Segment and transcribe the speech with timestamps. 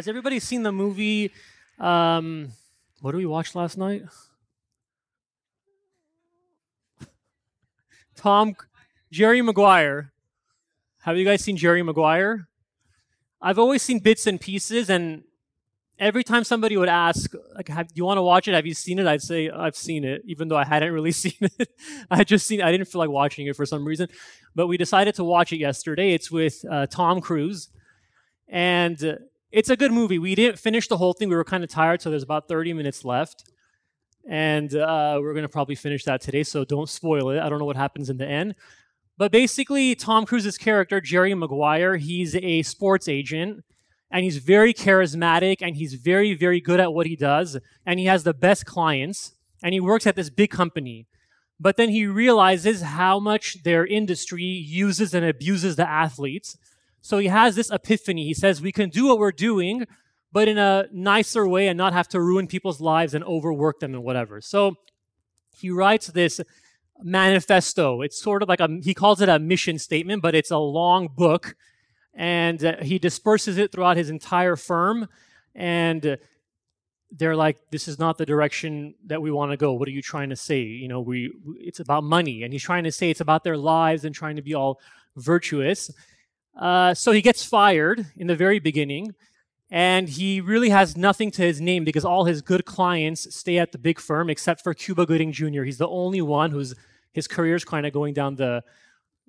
[0.00, 1.30] Has everybody seen the movie?
[1.78, 2.52] Um,
[3.02, 4.04] what did we watch last night?
[8.16, 8.56] Tom,
[9.12, 10.14] Jerry Maguire.
[11.00, 12.48] Have you guys seen Jerry Maguire?
[13.42, 15.24] I've always seen bits and pieces, and
[15.98, 18.54] every time somebody would ask, like, have, "Do you want to watch it?
[18.54, 21.34] Have you seen it?" I'd say, "I've seen it," even though I hadn't really seen
[21.42, 21.68] it.
[22.10, 22.62] I just seen.
[22.62, 24.08] I didn't feel like watching it for some reason,
[24.54, 26.14] but we decided to watch it yesterday.
[26.14, 27.68] It's with uh, Tom Cruise,
[28.48, 29.18] and
[29.52, 30.18] it's a good movie.
[30.18, 31.28] We didn't finish the whole thing.
[31.28, 33.44] We were kind of tired, so there's about 30 minutes left,
[34.28, 36.42] and uh, we're gonna probably finish that today.
[36.42, 37.40] So don't spoil it.
[37.40, 38.54] I don't know what happens in the end.
[39.20, 43.62] But basically, Tom Cruise's character, Jerry Maguire, he's a sports agent
[44.10, 47.58] and he's very charismatic and he's very, very good at what he does.
[47.84, 49.32] And he has the best clients
[49.62, 51.06] and he works at this big company.
[51.60, 56.56] But then he realizes how much their industry uses and abuses the athletes.
[57.00, 58.24] So he has this epiphany.
[58.24, 59.86] He says, We can do what we're doing,
[60.32, 63.94] but in a nicer way and not have to ruin people's lives and overwork them
[63.94, 64.40] and whatever.
[64.40, 64.76] So
[65.56, 66.40] he writes this
[67.02, 68.02] manifesto.
[68.02, 71.08] It's sort of like a, he calls it a mission statement, but it's a long
[71.08, 71.56] book.
[72.14, 75.08] And uh, he disperses it throughout his entire firm.
[75.54, 76.18] And
[77.10, 79.72] they're like, this is not the direction that we want to go.
[79.72, 80.60] What are you trying to say?
[80.60, 82.42] You know, we, it's about money.
[82.42, 84.80] And he's trying to say it's about their lives and trying to be all
[85.16, 85.90] virtuous.
[86.56, 89.14] Uh, so he gets fired in the very beginning.
[89.72, 93.70] And he really has nothing to his name because all his good clients stay at
[93.70, 95.62] the big firm except for Cuba Gooding Jr.
[95.62, 96.74] He's the only one who's
[97.12, 98.62] his career's kind of going down the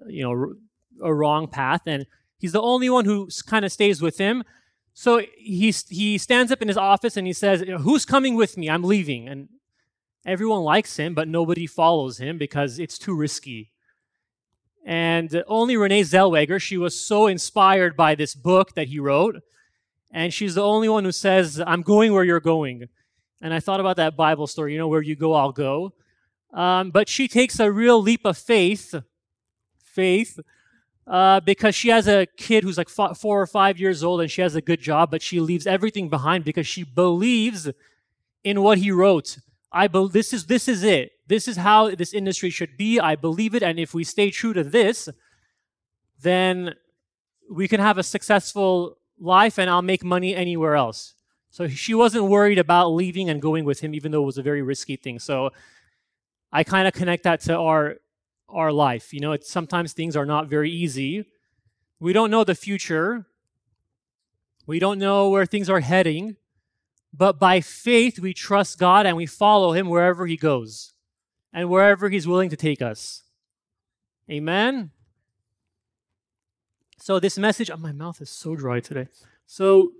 [0.08, 0.54] you know
[1.02, 2.06] a wrong path and
[2.38, 4.44] he's the only one who kind of stays with him
[4.94, 8.70] so he he stands up in his office and he says who's coming with me
[8.70, 9.50] i'm leaving and
[10.26, 13.71] everyone likes him but nobody follows him because it's too risky
[14.86, 19.36] and only renee zellweger she was so inspired by this book that he wrote
[20.12, 22.88] and she's the only one who says i'm going where you're going
[23.42, 25.94] and i thought about that bible story you know where you go i'll go
[26.54, 28.94] um, but she takes a real leap of faith,
[29.84, 30.40] faith,
[31.08, 34.42] uh, because she has a kid who's like four or five years old and she
[34.42, 37.70] has a good job, but she leaves everything behind because she believes
[38.44, 39.38] in what he wrote.
[39.72, 41.12] I be- this is this is it.
[41.32, 43.00] This is how this industry should be.
[43.00, 45.08] I believe it, and if we stay true to this,
[46.22, 46.76] then
[47.50, 51.14] we can have a successful life, and I'll make money anywhere else.
[51.50, 54.44] So she wasn't worried about leaving and going with him, even though it was a
[54.44, 55.20] very risky thing.
[55.20, 55.52] So
[56.52, 57.96] I kind of connect that to our
[58.50, 59.14] our life.
[59.14, 61.28] You know, it's sometimes things are not very easy.
[62.02, 63.26] We don't know the future.
[64.68, 66.36] We don't know where things are heading.
[67.14, 70.92] But by faith, we trust God and we follow Him wherever He goes
[71.54, 73.24] and wherever He's willing to take us.
[74.30, 74.92] Amen?
[76.98, 79.08] So, this message, oh, my mouth is so dry today.
[79.46, 79.92] So,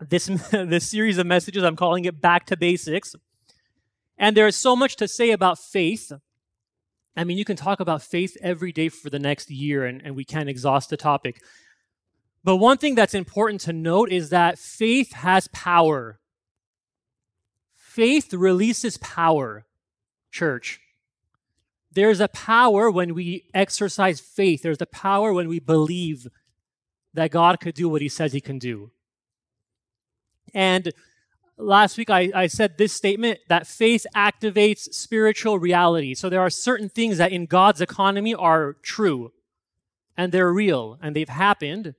[0.00, 3.14] this, this series of messages, I'm calling it Back to Basics.
[4.18, 6.12] And there is so much to say about faith.
[7.16, 10.14] I mean, you can talk about faith every day for the next year, and, and
[10.14, 11.42] we can't exhaust the topic.
[12.44, 16.20] But one thing that's important to note is that faith has power.
[17.96, 19.64] Faith releases power,
[20.30, 20.80] church.
[21.90, 26.26] There's a power when we exercise faith, there's a power when we believe
[27.14, 28.90] that God could do what He says He can do.
[30.52, 30.92] And
[31.56, 36.12] last week I, I said this statement that faith activates spiritual reality.
[36.12, 39.32] So there are certain things that in God's economy are true
[40.18, 41.94] and they're real and they've happened.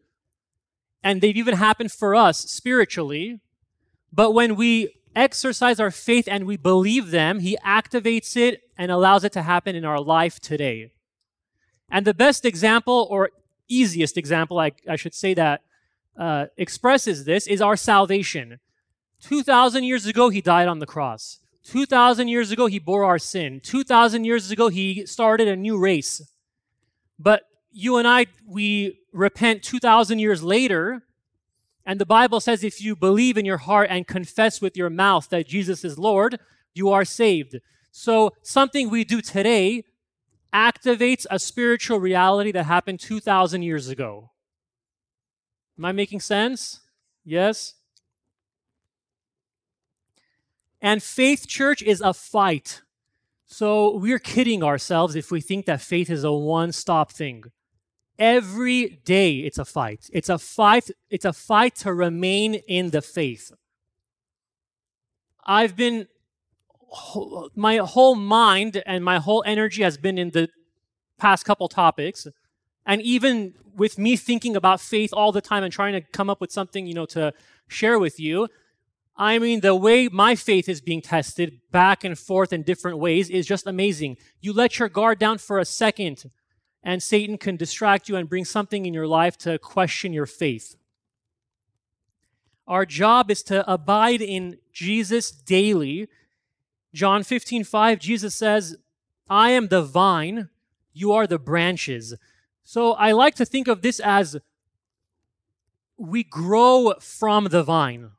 [1.02, 3.40] And they've even happened for us spiritually.
[4.14, 9.24] But when we exercise our faith and we believe them, He activates it and allows
[9.24, 10.92] it to happen in our life today.
[11.90, 13.32] And the best example, or
[13.68, 15.62] easiest example, I, I should say that,
[16.18, 18.60] uh, expresses this is our salvation.
[19.22, 21.40] 2,000 years ago, he died on the cross.
[21.64, 23.60] 2,000 years ago, he bore our sin.
[23.62, 26.22] 2,000 years ago, he started a new race.
[27.20, 31.04] But you and I, we repent 2,000 years later,
[31.88, 35.30] and the Bible says if you believe in your heart and confess with your mouth
[35.30, 36.38] that Jesus is Lord,
[36.76, 37.62] you are saved.
[37.92, 39.86] So something we do today
[40.54, 44.32] activates a spiritual reality that happened 2,000 years ago.
[45.80, 46.82] Am I making sense?
[47.24, 47.76] Yes?
[50.82, 52.82] And faith, church, is a fight.
[53.46, 57.46] So we're kidding ourselves if we think that faith is a one stop thing.
[58.20, 60.10] Every day it's a fight.
[60.14, 63.52] It's a fight, it's a fight to remain in the faith.
[65.46, 66.08] I've been
[67.56, 70.50] my whole mind and my whole energy has been in the
[71.20, 72.28] past couple topics
[72.86, 76.42] And even with me thinking about faith all the time and trying to come up
[76.42, 77.34] with something, you know, to
[77.68, 78.48] share with you,
[79.18, 83.30] I mean, the way my faith is being tested back and forth in different ways
[83.30, 84.18] is just amazing.
[84.42, 86.32] You let your guard down for a second,
[86.88, 90.78] and Satan can distract you and bring something in your life to question your faith.
[92.66, 96.08] Our job is to abide in Jesus daily.
[96.94, 98.78] John 15, 5, Jesus says,
[99.30, 100.48] I am the vine,
[100.94, 102.14] you are the branches.
[102.64, 104.38] So I like to think of this as
[105.98, 108.12] we grow from the vine.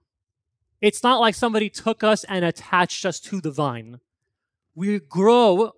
[0.83, 4.01] It's not like somebody took us and attached us to the vine.
[4.75, 5.73] We grow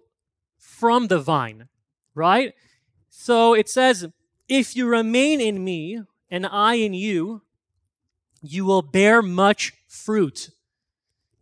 [0.58, 1.68] from the vine,
[2.16, 2.52] right?
[3.10, 4.06] So it says,
[4.48, 7.42] If you remain in me and I in you,
[8.40, 10.50] you will bear much fruit.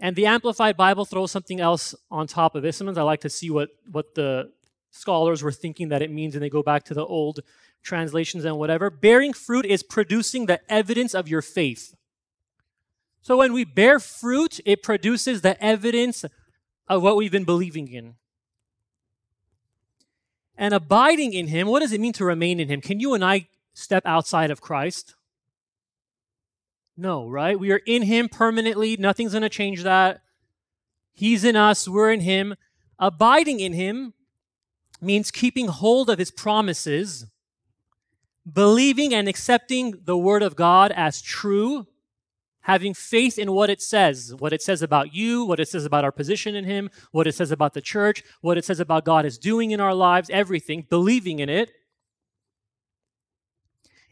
[0.01, 2.75] And the Amplified Bible throws something else on top of it.
[2.75, 4.51] Sometimes I like to see what, what the
[4.91, 7.41] scholars were thinking that it means, and they go back to the old
[7.83, 8.91] translations and whatever.
[8.91, 11.95] Bearing fruit is producing the evidence of your faith.
[13.23, 16.25] So when we bear fruit, it produces the evidence
[16.89, 18.15] of what we've been believing in.
[20.61, 22.81] And abiding in Him, what does it mean to remain in Him?
[22.81, 25.15] Can you and I step outside of Christ?
[26.97, 27.59] No, right?
[27.59, 28.97] We are in Him permanently.
[28.97, 30.21] Nothing's going to change that.
[31.15, 32.57] He's in us, we're in Him.
[32.99, 34.15] Abiding in Him
[35.01, 37.27] means keeping hold of His promises,
[38.53, 41.87] believing and accepting the Word of God as true,
[42.69, 46.05] having faith in what it says, what it says about you, what it says about
[46.05, 49.25] our position in Him, what it says about the church, what it says about God
[49.25, 51.73] is doing in our lives, everything, believing in it.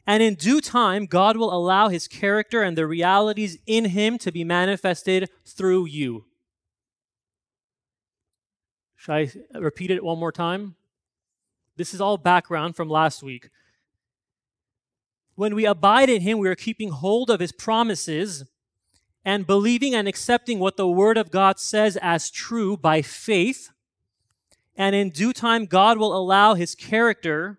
[0.07, 4.33] And in due time, God will allow his character and the realities in him to
[4.33, 6.25] be manifested through you.
[8.95, 10.77] Should I repeat it one more time?
[11.77, 13.51] This is all background from last week.
[15.37, 18.45] When we abide in him, we are keeping hold of his promises
[19.23, 23.71] and believing and accepting what the word of God says as true by faith.
[24.77, 27.59] And in due time, God will allow his character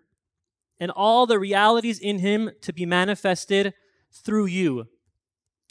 [0.80, 3.74] and all the realities in him to be manifested
[4.10, 4.88] through you.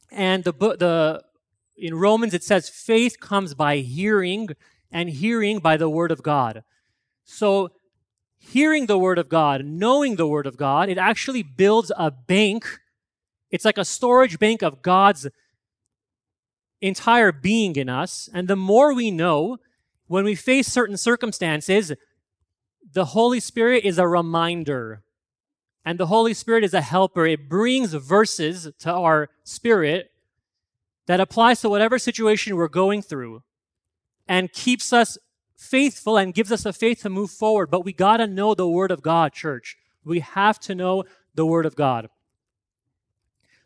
[0.09, 1.23] And the book, the
[1.75, 4.49] in Romans it says faith comes by hearing,
[4.91, 6.63] and hearing by the word of God.
[7.25, 7.71] So
[8.51, 12.79] hearing the word of God, knowing the word of God, it actually builds a bank.
[13.51, 15.27] It's like a storage bank of God's
[16.81, 18.29] entire being in us.
[18.33, 19.57] And the more we know,
[20.07, 21.93] when we face certain circumstances,
[22.93, 25.03] the Holy Spirit is a reminder.
[25.83, 27.25] And the Holy Spirit is a helper.
[27.25, 30.11] It brings verses to our spirit
[31.07, 33.43] that applies to whatever situation we're going through
[34.27, 35.17] and keeps us
[35.57, 37.69] faithful and gives us the faith to move forward.
[37.69, 39.75] But we got to know the Word of God, church.
[40.05, 41.03] We have to know
[41.35, 42.09] the Word of God.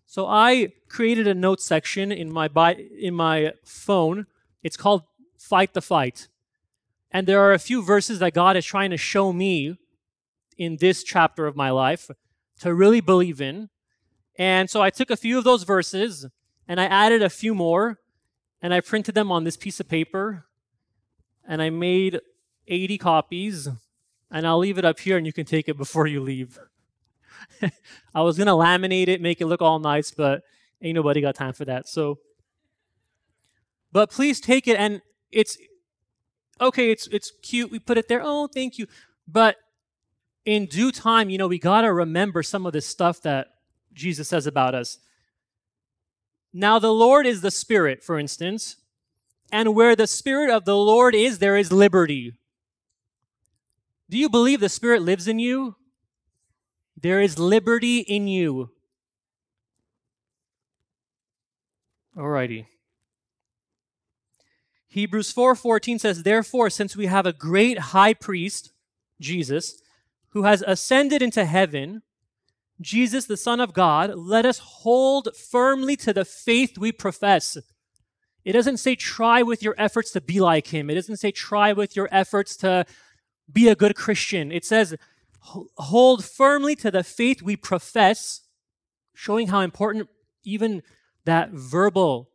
[0.06, 2.50] So I created a note section in my,
[2.98, 4.26] in my phone.
[4.64, 5.04] It's called
[5.38, 6.28] Fight the Fight.
[7.12, 9.78] And there are a few verses that God is trying to show me
[10.58, 12.10] in this chapter of my life
[12.60, 13.70] to really believe in.
[14.38, 16.26] And so I took a few of those verses
[16.68, 18.00] and I added a few more
[18.62, 20.46] and I printed them on this piece of paper
[21.48, 22.20] and I made
[22.68, 23.68] 80 copies
[24.30, 26.60] and I'll leave it up here and you can take it before you leave.
[28.16, 30.44] I was going to laminate it, make it look all nice, but
[30.82, 31.88] ain't nobody got time for that.
[31.88, 32.20] So
[33.92, 35.02] but please take it and
[35.32, 35.58] it's
[36.60, 37.72] okay, it's it's cute.
[37.72, 38.22] We put it there.
[38.24, 38.88] Oh, thank you.
[39.28, 39.58] But
[40.46, 43.48] in due time, you know, we got to remember some of this stuff that
[43.94, 44.98] Jesus says about us.
[46.54, 48.78] Now, the Lord is the Spirit, for instance,
[49.52, 52.34] and where the Spirit of the Lord is, there is liberty.
[54.10, 55.76] Do you believe the Spirit lives in you?
[57.00, 58.72] There is liberty in you.
[62.16, 62.66] Alrighty.
[64.90, 68.74] Hebrews 4:14 says, "Therefore, since we have a great high priest,
[69.22, 69.82] Jesus,
[70.30, 72.04] who has ascended into heaven,
[72.82, 77.58] Jesus the Son of God, let us hold firmly to the faith we profess."
[78.44, 80.90] It doesn't say try with your efforts to be like him.
[80.90, 82.86] It doesn't say try with your efforts to
[83.52, 84.52] be a good Christian.
[84.52, 84.96] It says
[85.42, 88.42] hold firmly to the faith we profess,
[89.14, 90.10] showing how important
[90.44, 90.82] even
[91.26, 92.30] that verbal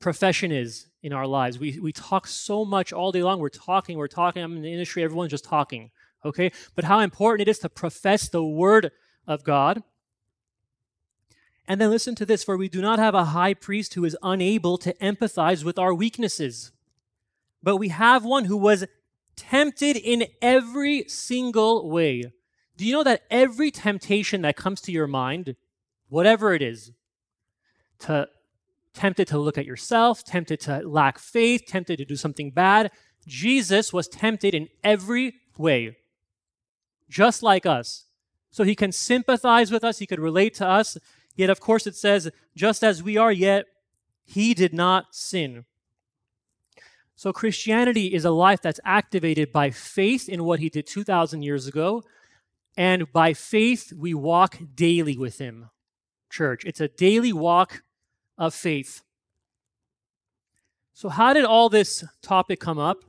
[0.00, 1.58] profession is in our lives.
[1.58, 3.38] We, we talk so much all day long.
[3.38, 4.42] We're talking, we're talking.
[4.42, 5.90] I'm in the industry, everyone's just talking,
[6.24, 6.50] okay?
[6.74, 8.90] But how important it is to profess the word
[9.26, 9.82] of God.
[11.66, 14.16] And then listen to this for we do not have a high priest who is
[14.22, 16.72] unable to empathize with our weaknesses,
[17.62, 18.84] but we have one who was
[19.36, 22.22] tempted in every single way,
[22.76, 25.54] Do you know that every temptation that comes to your mind,
[26.08, 26.92] whatever it is,
[28.00, 28.28] to
[28.92, 32.90] tempted to look at yourself, tempted to lack faith, tempted to do something bad,
[33.26, 35.96] Jesus was tempted in every way,
[37.08, 38.06] just like us.
[38.50, 40.96] So he can sympathize with us, he could relate to us.
[41.36, 43.66] Yet, of course, it says, just as we are, yet
[44.24, 45.64] he did not sin.
[47.16, 51.66] So, Christianity is a life that's activated by faith in what he did 2,000 years
[51.66, 52.02] ago,
[52.76, 55.70] and by faith we walk daily with him.
[56.30, 57.82] Church, it's a daily walk
[58.36, 59.02] of faith.
[60.92, 63.04] So, how did all this topic come up?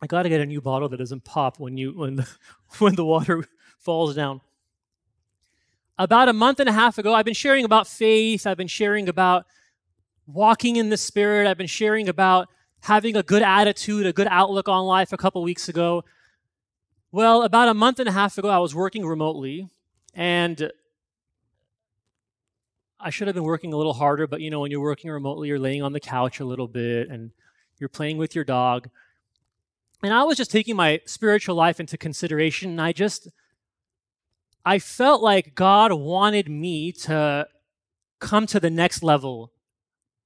[0.00, 2.28] I got to get a new bottle that doesn't pop when you when the,
[2.78, 3.44] when the water
[3.78, 4.40] falls down.
[5.98, 8.46] About a month and a half ago, I've been sharing about faith.
[8.46, 9.44] I've been sharing about
[10.26, 11.46] walking in the Spirit.
[11.46, 12.48] I've been sharing about
[12.80, 16.04] having a good attitude, a good outlook on life a couple weeks ago.
[17.12, 19.68] Well, about a month and a half ago, I was working remotely,
[20.14, 20.72] and
[22.98, 25.48] I should have been working a little harder, but you know, when you're working remotely,
[25.48, 27.32] you're laying on the couch a little bit and
[27.78, 28.88] you're playing with your dog.
[30.02, 33.28] And I was just taking my spiritual life into consideration, and I just,
[34.64, 37.48] I felt like God wanted me to
[38.20, 39.52] come to the next level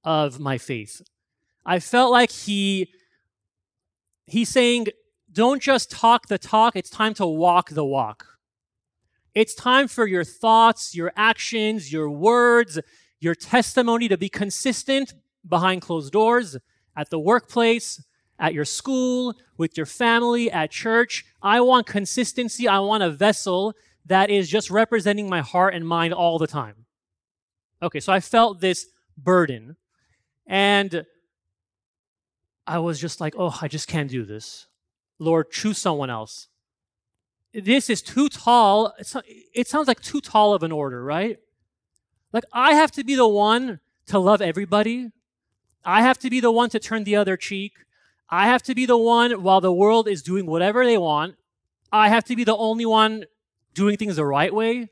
[0.05, 1.01] of my faith.
[1.65, 2.93] I felt like He,
[4.27, 4.89] He's saying,
[5.33, 8.27] don't just talk the talk, it's time to walk the walk.
[9.35, 12.79] It's time for your thoughts, your actions, your words,
[13.21, 15.15] your testimony to be consistent
[15.47, 16.57] behind closed doors,
[16.97, 18.03] at the workplace,
[18.39, 21.25] at your school, with your family, at church.
[21.43, 22.67] I want consistency.
[22.67, 23.75] I want a vessel
[24.07, 26.87] that is just representing my heart and mind all the time.
[27.83, 28.87] Okay, so I felt this
[29.17, 29.77] burden.
[30.47, 31.05] And
[32.67, 34.67] I was just like, oh, I just can't do this.
[35.19, 36.49] Lord, choose someone else
[37.57, 38.93] this is too tall.
[39.55, 41.39] It sounds like too tall of an order, right?
[42.33, 45.11] Like, I have to be the one to love everybody.
[45.85, 47.73] I have to be the one to turn the other cheek.
[48.29, 51.37] I have to be the one while the world is doing whatever they want.
[51.93, 53.25] I have to be the only one
[53.77, 54.89] doing things the right way.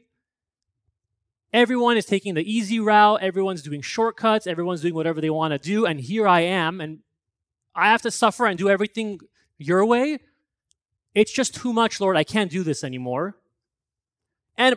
[1.52, 3.22] Everyone is taking the easy route.
[3.22, 4.46] Everyone's doing shortcuts.
[4.46, 5.86] Everyone's doing whatever they want to do.
[5.86, 6.98] And here I am, and
[7.74, 9.20] I have to suffer and do everything
[9.58, 10.18] your way.
[11.14, 12.16] It's just too much, Lord.
[12.16, 13.36] I can't do this anymore.
[14.58, 14.76] And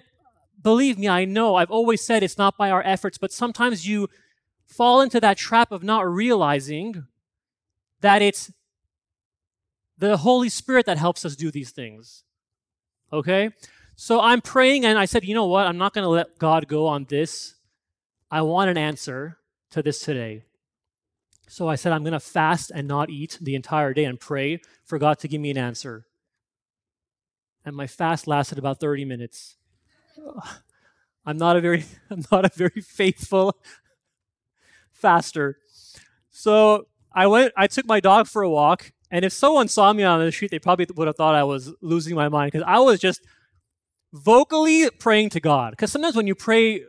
[0.62, 4.08] believe me, I know I've always said it's not by our efforts, but sometimes you
[4.66, 7.06] fall into that trap of not realizing
[8.02, 8.52] that it's
[9.98, 12.24] the Holy Spirit that helps us do these things.
[13.12, 13.50] Okay?
[13.98, 15.68] So I'm praying and I said, you know what?
[15.68, 17.56] I'm not going to let God go on this.
[18.32, 19.39] I want an answer
[19.72, 20.44] to this today.
[21.50, 24.62] So I said, I'm going to fast and not eat the entire day and pray
[24.86, 26.06] for God to give me an answer
[27.68, 29.58] and my fast lasted about 30 minutes.
[31.25, 33.58] I'm not a very I'm not a very faithful
[34.94, 35.58] faster.
[36.32, 40.04] So I went I took my dog for a walk and if someone saw me
[40.04, 42.80] on the street they probably would have thought I was losing my mind because I
[42.80, 43.22] was just
[44.14, 45.72] vocally praying to God.
[45.72, 46.84] Because sometimes when you pray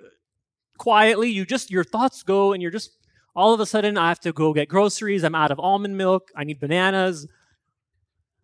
[0.78, 2.92] quietly, you just your thoughts go and you're just
[3.34, 6.30] all of a sudden I have to go get groceries, I'm out of almond milk,
[6.34, 7.28] I need bananas,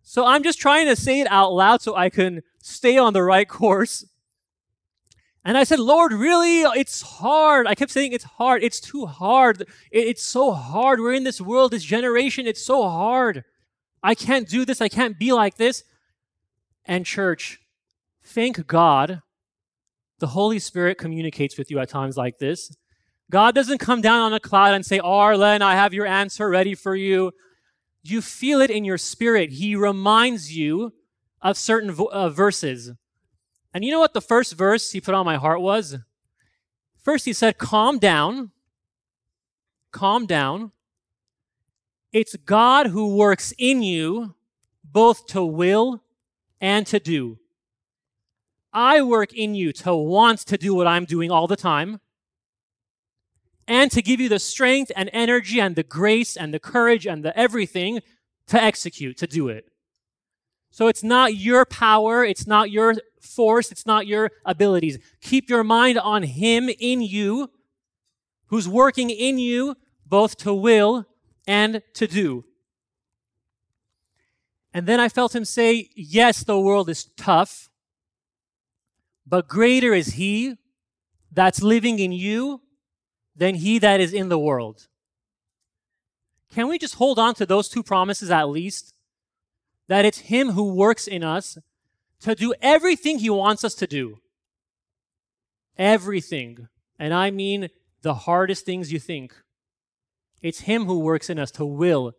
[0.07, 3.23] so I'm just trying to say it out loud so I can stay on the
[3.23, 4.05] right course.
[5.43, 6.61] And I said, Lord, really?
[6.61, 7.67] It's hard.
[7.67, 8.63] I kept saying it's hard.
[8.63, 9.63] It's too hard.
[9.91, 10.99] It's so hard.
[10.99, 12.47] We're in this world, this generation.
[12.47, 13.43] It's so hard.
[14.01, 14.79] I can't do this.
[14.79, 15.83] I can't be like this.
[16.85, 17.59] And, church,
[18.25, 19.21] thank God
[20.19, 22.75] the Holy Spirit communicates with you at times like this.
[23.31, 26.75] God doesn't come down on a cloud and say, Arlen, I have your answer ready
[26.75, 27.31] for you
[28.07, 29.51] you feel it in your spirit.
[29.51, 30.93] He reminds you
[31.41, 32.91] of certain vo- uh, verses.
[33.73, 35.97] And you know what the first verse he put on my heart was?
[37.03, 38.51] First, he said, Calm down.
[39.91, 40.71] Calm down.
[42.11, 44.35] It's God who works in you
[44.83, 46.03] both to will
[46.61, 47.39] and to do.
[48.75, 52.01] I work in you to want to do what I'm doing all the time
[53.67, 57.23] and to give you the strength and energy and the grace and the courage and
[57.23, 58.01] the everything
[58.47, 59.65] to execute, to do it.
[60.71, 64.99] So it's not your power, it's not your force, it's not your abilities.
[65.21, 67.49] Keep your mind on Him in you,
[68.47, 71.05] who's working in you both to will
[71.47, 72.43] and to do.
[74.73, 77.69] And then I felt Him say, Yes, the world is tough,
[79.25, 80.55] but greater is He
[81.31, 82.61] that's living in you
[83.35, 84.87] than he that is in the world.
[86.53, 88.95] Can we just hold on to those two promises at least?
[89.87, 91.57] that it's Him who works in us
[92.21, 94.19] to do everything He wants us to do.
[95.77, 96.67] Everything.
[96.97, 97.69] And I mean
[98.01, 99.35] the hardest things you think.
[100.41, 102.13] It's Him who works in us to will,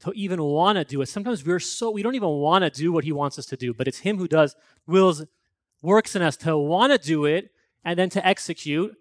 [0.00, 1.06] to even want to do it.
[1.06, 3.72] Sometimes we're so, we don't even want to do what He wants us to do,
[3.72, 4.54] but it's Him who does,
[4.86, 5.24] wills,
[5.82, 7.50] works in us to want to do it
[7.84, 8.96] and then to execute.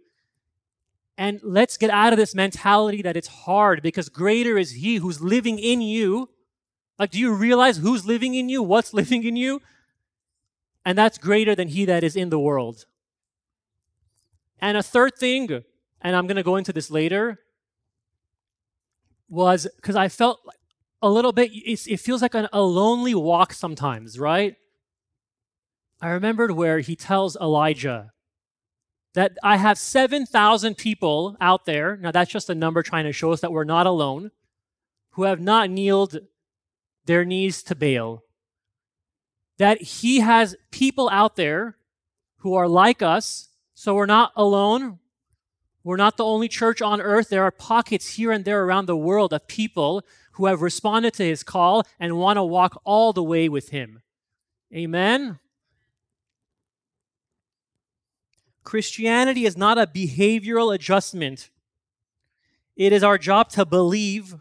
[1.17, 5.21] And let's get out of this mentality that it's hard because greater is He who's
[5.21, 6.29] living in you.
[6.97, 8.63] Like, do you realize who's living in you?
[8.63, 9.61] What's living in you?
[10.85, 12.85] And that's greater than He that is in the world.
[14.61, 15.63] And a third thing,
[16.01, 17.39] and I'm going to go into this later,
[19.29, 20.39] was because I felt
[21.01, 24.55] a little bit, it feels like a lonely walk sometimes, right?
[26.01, 28.13] I remembered where he tells Elijah,
[29.13, 33.31] that I have 7,000 people out there, now that's just a number trying to show
[33.31, 34.31] us that we're not alone,
[35.11, 36.19] who have not kneeled
[37.05, 38.23] their knees to Baal.
[39.57, 41.75] That he has people out there
[42.37, 44.99] who are like us, so we're not alone.
[45.83, 47.29] We're not the only church on earth.
[47.29, 51.25] There are pockets here and there around the world of people who have responded to
[51.25, 54.01] his call and want to walk all the way with him.
[54.73, 55.39] Amen.
[58.63, 61.49] Christianity is not a behavioral adjustment.
[62.75, 64.35] It is our job to believe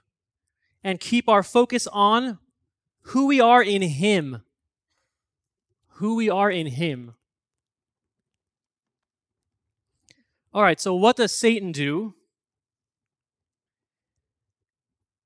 [0.85, 2.39] and keep our focus on
[3.03, 4.43] who we are in Him.
[5.93, 7.15] Who we are in Him.
[10.53, 12.15] All right, so what does Satan do?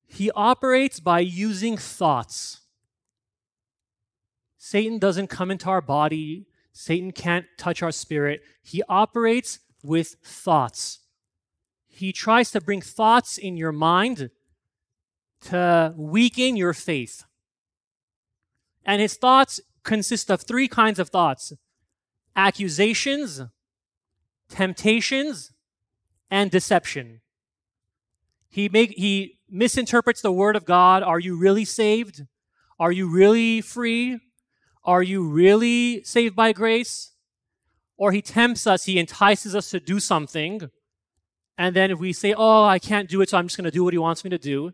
[0.07, 2.61] He operates by using thoughts.
[4.59, 8.43] Satan doesn't come into our body Satan can't touch our spirit.
[8.63, 11.01] He operates with thoughts.
[11.89, 14.31] He tries to bring thoughts in your mind
[15.43, 17.25] to weaken your faith.
[18.85, 21.53] And his thoughts consist of three kinds of thoughts
[22.35, 23.43] accusations,
[24.49, 25.53] temptations,
[26.31, 27.21] and deception.
[28.49, 31.03] He, make, he misinterprets the word of God.
[31.03, 32.27] Are you really saved?
[32.79, 34.19] Are you really free?
[34.85, 37.13] Are you really saved by grace?
[37.97, 40.71] Or he tempts us, he entices us to do something.
[41.57, 43.85] And then we say, oh, I can't do it, so I'm just going to do
[43.85, 44.73] what he wants me to do.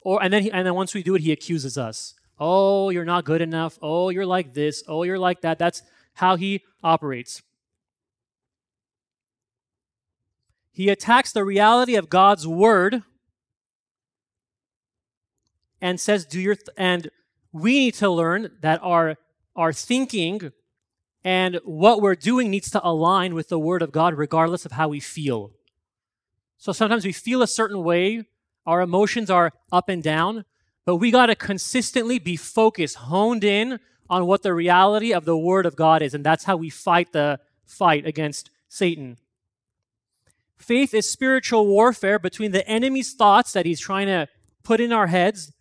[0.00, 2.14] Or, and, then he, and then once we do it, he accuses us.
[2.38, 3.78] Oh, you're not good enough.
[3.82, 4.82] Oh, you're like this.
[4.88, 5.58] Oh, you're like that.
[5.58, 5.82] That's
[6.14, 7.42] how he operates.
[10.72, 13.02] He attacks the reality of God's word
[15.80, 17.10] and says, do your, th- and
[17.54, 19.14] we need to learn that our,
[19.54, 20.50] our thinking
[21.22, 24.88] and what we're doing needs to align with the Word of God, regardless of how
[24.88, 25.52] we feel.
[26.58, 28.24] So sometimes we feel a certain way,
[28.66, 30.44] our emotions are up and down,
[30.84, 33.78] but we got to consistently be focused, honed in
[34.10, 36.12] on what the reality of the Word of God is.
[36.12, 39.16] And that's how we fight the fight against Satan.
[40.58, 44.26] Faith is spiritual warfare between the enemy's thoughts that he's trying to
[44.64, 45.52] put in our heads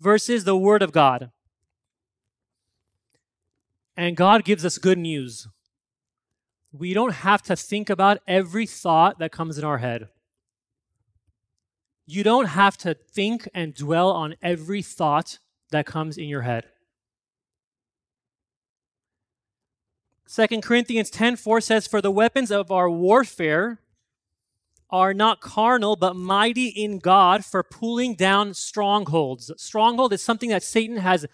[0.00, 1.30] versus the Word of God.
[3.96, 5.48] And God gives us good news.
[6.72, 10.08] We don't have to think about every thought that comes in our head.
[12.06, 15.38] You don't have to think and dwell on every thought
[15.70, 16.66] that comes in your head.
[20.28, 23.80] 2 Corinthians 10:4 says for the weapons of our warfare
[24.90, 29.50] are not carnal, but mighty in God for pulling down strongholds.
[29.56, 31.26] Stronghold is something that Satan has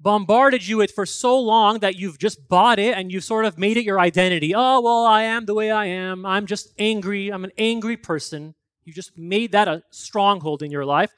[0.00, 3.58] bombarded you with for so long that you've just bought it and you've sort of
[3.58, 4.54] made it your identity.
[4.54, 6.26] Oh, well, I am the way I am.
[6.26, 7.30] I'm just angry.
[7.30, 8.54] I'm an angry person.
[8.84, 11.12] You just made that a stronghold in your life.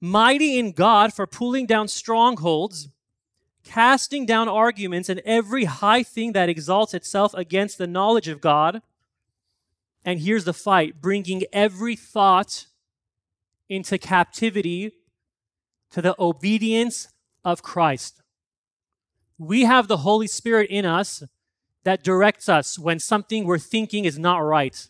[0.00, 2.88] Mighty in God for pulling down strongholds,
[3.64, 8.80] casting down arguments and every high thing that exalts itself against the knowledge of God
[10.04, 12.66] and here's the fight bringing every thought
[13.68, 14.92] into captivity
[15.90, 17.08] to the obedience
[17.44, 18.22] of Christ.
[19.38, 21.22] We have the Holy Spirit in us
[21.84, 24.88] that directs us when something we're thinking is not right.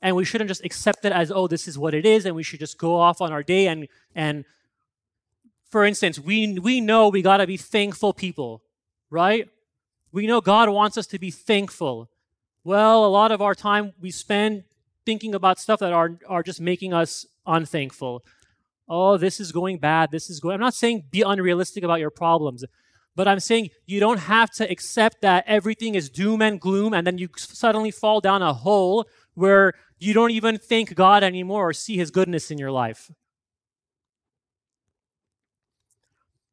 [0.00, 2.42] And we shouldn't just accept it as, oh, this is what it is, and we
[2.42, 4.44] should just go off on our day and and
[5.72, 8.62] for instance, we we know we gotta be thankful people,
[9.08, 9.48] right?
[10.12, 12.10] We know God wants us to be thankful.
[12.64, 14.64] Well, a lot of our time we spend
[15.04, 18.24] thinking about stuff that are, are just making us unthankful.
[18.88, 20.10] Oh, this is going bad.
[20.10, 20.54] This is going.
[20.54, 22.64] I'm not saying be unrealistic about your problems,
[23.16, 27.06] but I'm saying you don't have to accept that everything is doom and gloom and
[27.06, 31.72] then you suddenly fall down a hole where you don't even thank God anymore or
[31.72, 33.10] see his goodness in your life.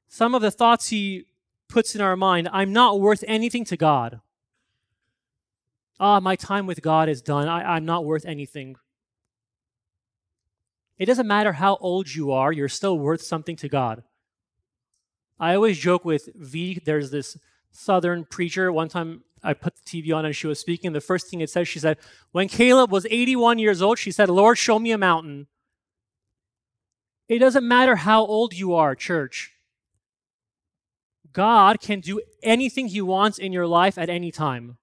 [0.09, 1.25] some of the thoughts he
[1.69, 4.19] puts in our mind I'm not worth anything to God.
[5.99, 7.47] Ah, my time with God is done.
[7.47, 8.77] I, I'm not worth anything.
[10.97, 14.03] It doesn't matter how old you are, you're still worth something to God.
[15.39, 17.37] I always joke with V, there's this
[17.71, 18.71] southern preacher.
[18.71, 20.91] One time I put the TV on and she was speaking.
[20.91, 21.97] The first thing it says, she said,
[22.31, 25.47] When Caleb was 81 years old, she said, Lord, show me a mountain.
[27.29, 29.51] It doesn't matter how old you are, church.
[31.31, 34.78] God can do anything He wants in your life at any time.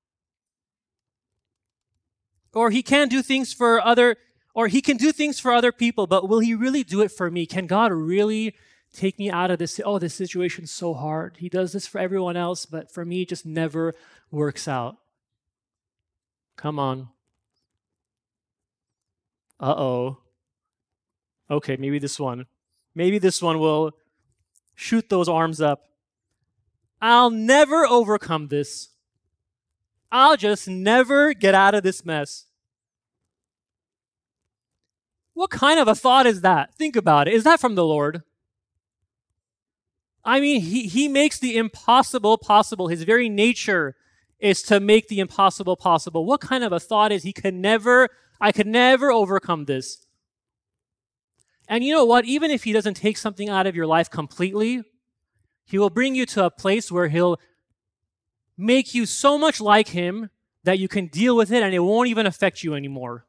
[2.57, 4.17] Or He can do things for other,
[4.55, 7.31] or He can do things for other people, but will He really do it for
[7.31, 7.45] me?
[7.45, 8.55] Can God really
[8.95, 9.79] take me out of this?
[9.85, 11.37] Oh, this situation's so hard.
[11.39, 13.95] He does this for everyone else, but for me, it just never
[14.31, 14.97] works out.
[16.57, 17.09] Come on.
[19.61, 20.19] Uh oh.
[21.51, 22.47] Okay, maybe this one.
[22.95, 23.93] Maybe this one will
[24.75, 25.85] shoot those arms up.
[27.03, 28.89] I'll never overcome this.
[30.11, 32.47] I'll just never get out of this mess.
[35.35, 36.75] What kind of a thought is that?
[36.75, 37.35] Think about it.
[37.35, 38.23] Is that from the Lord?
[40.25, 42.89] I mean, he, he makes the impossible possible.
[42.89, 43.95] His very nature
[44.39, 46.25] is to make the impossible possible.
[46.25, 48.09] What kind of a thought is he can never,
[48.41, 50.07] I could never overcome this?
[51.69, 52.25] And you know what?
[52.25, 54.83] Even if he doesn't take something out of your life completely,
[55.65, 57.39] he will bring you to a place where he'll
[58.57, 60.31] make you so much like him
[60.65, 63.27] that you can deal with it and it won't even affect you anymore.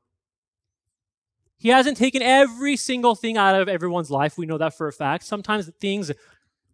[1.58, 4.38] He hasn't taken every single thing out of everyone's life.
[4.38, 5.24] We know that for a fact.
[5.24, 6.12] Sometimes things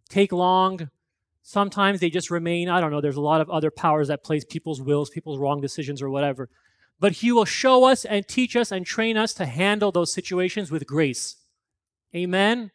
[0.08, 0.90] take long.
[1.42, 2.68] Sometimes they just remain.
[2.68, 3.00] I don't know.
[3.00, 6.48] There's a lot of other powers that place people's wills, people's wrong decisions, or whatever.
[7.00, 10.70] But He will show us and teach us and train us to handle those situations
[10.70, 11.36] with grace.
[12.14, 12.70] Amen.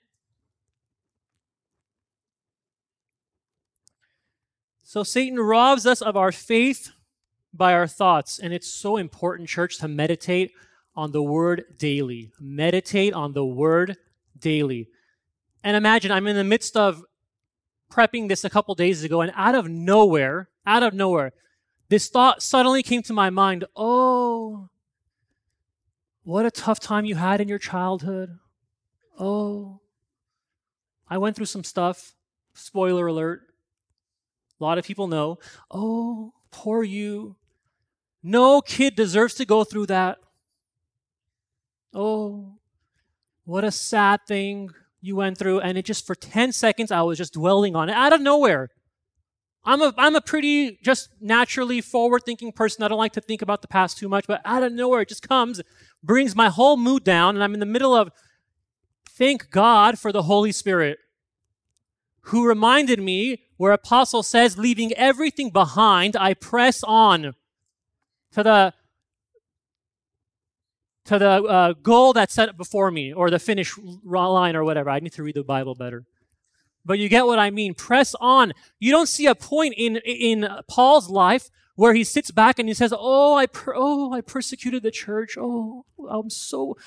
[4.89, 6.93] So Satan robs us of our faith
[7.53, 8.39] by our thoughts.
[8.39, 10.51] And it's so important, church, to meditate
[10.95, 12.31] on the word daily.
[12.39, 13.97] Meditate on the word
[14.39, 14.87] daily.
[15.63, 17.03] And imagine I'm in the midst of
[17.91, 21.33] prepping this a couple days ago, and out of nowhere, out of nowhere,
[21.89, 24.69] this thought suddenly came to my mind oh,
[26.23, 28.39] what a tough time you had in your childhood.
[29.19, 29.81] Oh,
[31.07, 32.15] I went through some stuff.
[32.55, 33.48] Spoiler alert.
[34.59, 35.39] A lot of people know.
[35.71, 37.35] Oh, poor you.
[38.21, 40.17] No kid deserves to go through that.
[41.93, 42.57] Oh,
[43.45, 44.69] what a sad thing
[45.01, 45.61] you went through.
[45.61, 48.69] And it just, for 10 seconds, I was just dwelling on it out of nowhere.
[49.63, 52.83] I'm a, I'm a pretty just naturally forward thinking person.
[52.83, 55.09] I don't like to think about the past too much, but out of nowhere, it
[55.09, 55.61] just comes,
[56.03, 58.09] brings my whole mood down, and I'm in the middle of
[59.07, 60.99] thank God for the Holy Spirit
[62.23, 67.33] who reminded me where apostle says leaving everything behind i press on
[68.31, 68.73] to the
[71.09, 74.91] to the uh, goal that's set before me or the finish line or whatever.
[74.91, 76.05] I need to read the bible better.
[76.85, 77.73] But you get what i mean.
[77.73, 78.53] Press on.
[78.79, 82.75] You don't see a point in in paul's life where he sits back and he
[82.75, 85.35] says oh i per- oh i persecuted the church.
[85.37, 86.77] Oh i'm so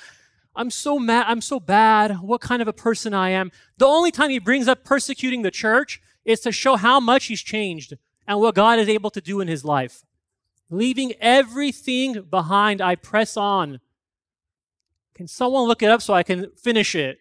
[0.55, 3.51] I'm so mad, I'm so bad, what kind of a person I am.
[3.79, 7.41] The only time he brings up persecuting the church is to show how much he's
[7.41, 7.95] changed
[8.27, 10.05] and what God is able to do in his life.
[10.71, 13.81] Leaving everything behind, I press on.
[15.15, 17.19] Can someone look it up so I can finish it?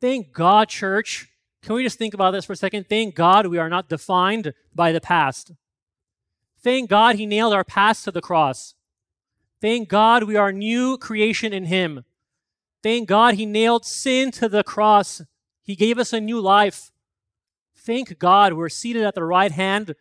[0.00, 1.28] Thank God, church.
[1.62, 2.88] Can we just think about this for a second?
[2.88, 5.52] Thank God we are not defined by the past.
[6.66, 8.74] Thank God he nailed our past to the cross.
[9.60, 12.04] Thank God we are new creation in him.
[12.82, 15.22] Thank God he nailed sin to the cross.
[15.62, 16.90] He gave us a new life.
[17.76, 19.94] Thank God we're seated at the right hand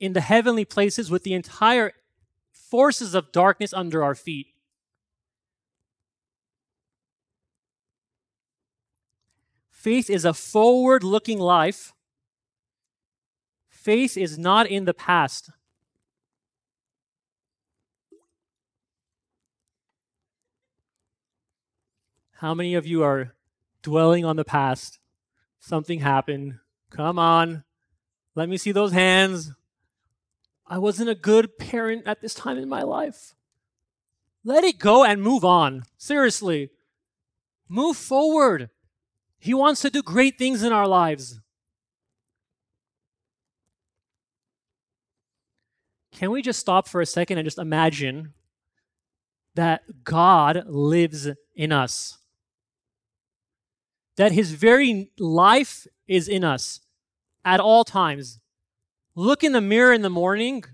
[0.00, 1.92] in the heavenly places with the entire
[2.50, 4.48] forces of darkness under our feet.
[9.70, 11.92] Faith is a forward looking life.
[13.68, 15.52] Faith is not in the past.
[22.42, 23.36] How many of you are
[23.82, 24.98] dwelling on the past?
[25.60, 26.58] Something happened.
[26.90, 27.62] Come on.
[28.34, 29.52] Let me see those hands.
[30.66, 33.36] I wasn't a good parent at this time in my life.
[34.42, 35.84] Let it go and move on.
[35.96, 36.70] Seriously.
[37.68, 38.70] Move forward.
[39.38, 41.38] He wants to do great things in our lives.
[46.10, 48.34] Can we just stop for a second and just imagine
[49.54, 52.18] that God lives in us?
[54.16, 56.80] That his very life is in us
[57.44, 58.38] at all times.
[59.14, 60.64] Look in the mirror in the morning.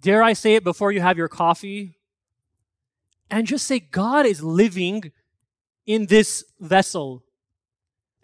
[0.00, 1.98] Dare I say it before you have your coffee?
[3.30, 5.12] And just say, God is living
[5.86, 7.22] in this vessel.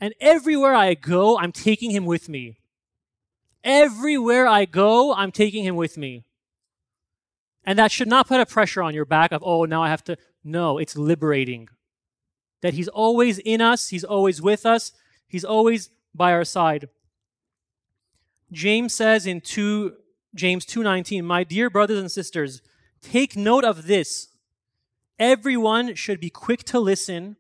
[0.00, 2.58] And everywhere I go, I'm taking him with me.
[3.64, 6.24] Everywhere I go, I'm taking him with me.
[7.64, 10.04] And that should not put a pressure on your back of, oh, now I have
[10.04, 10.16] to.
[10.44, 11.68] No, it's liberating.
[12.60, 14.92] That he's always in us, he's always with us,
[15.26, 16.88] he's always by our side.
[18.50, 19.96] James says in 2
[20.34, 22.60] James 2:19, "My dear brothers and sisters,
[23.00, 24.28] take note of this.
[25.18, 27.36] Everyone should be quick to listen,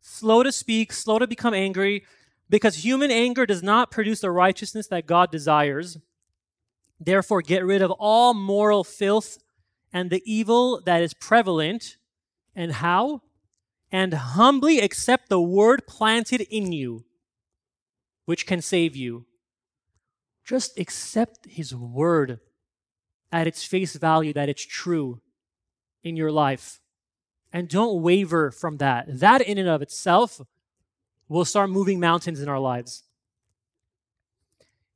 [0.00, 2.04] slow to speak, slow to become angry,
[2.48, 5.98] because human anger does not produce the righteousness that God desires.
[7.00, 9.38] Therefore, get rid of all moral filth
[9.92, 11.96] and the evil that is prevalent.
[12.54, 13.22] And how?
[13.92, 17.04] And humbly accept the word planted in you,
[18.24, 19.26] which can save you.
[20.44, 22.40] Just accept his word
[23.30, 25.20] at its face value, that it's true
[26.02, 26.80] in your life.
[27.52, 29.20] And don't waver from that.
[29.20, 30.40] That, in and of itself,
[31.28, 33.04] we'll start moving mountains in our lives.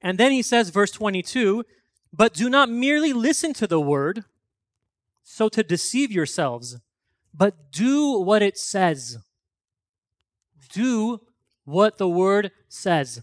[0.00, 1.64] And then he says, verse 22
[2.12, 4.24] But do not merely listen to the word,
[5.22, 6.78] so to deceive yourselves,
[7.36, 9.18] but do what it says.
[10.72, 11.20] Do
[11.64, 13.22] what the word says.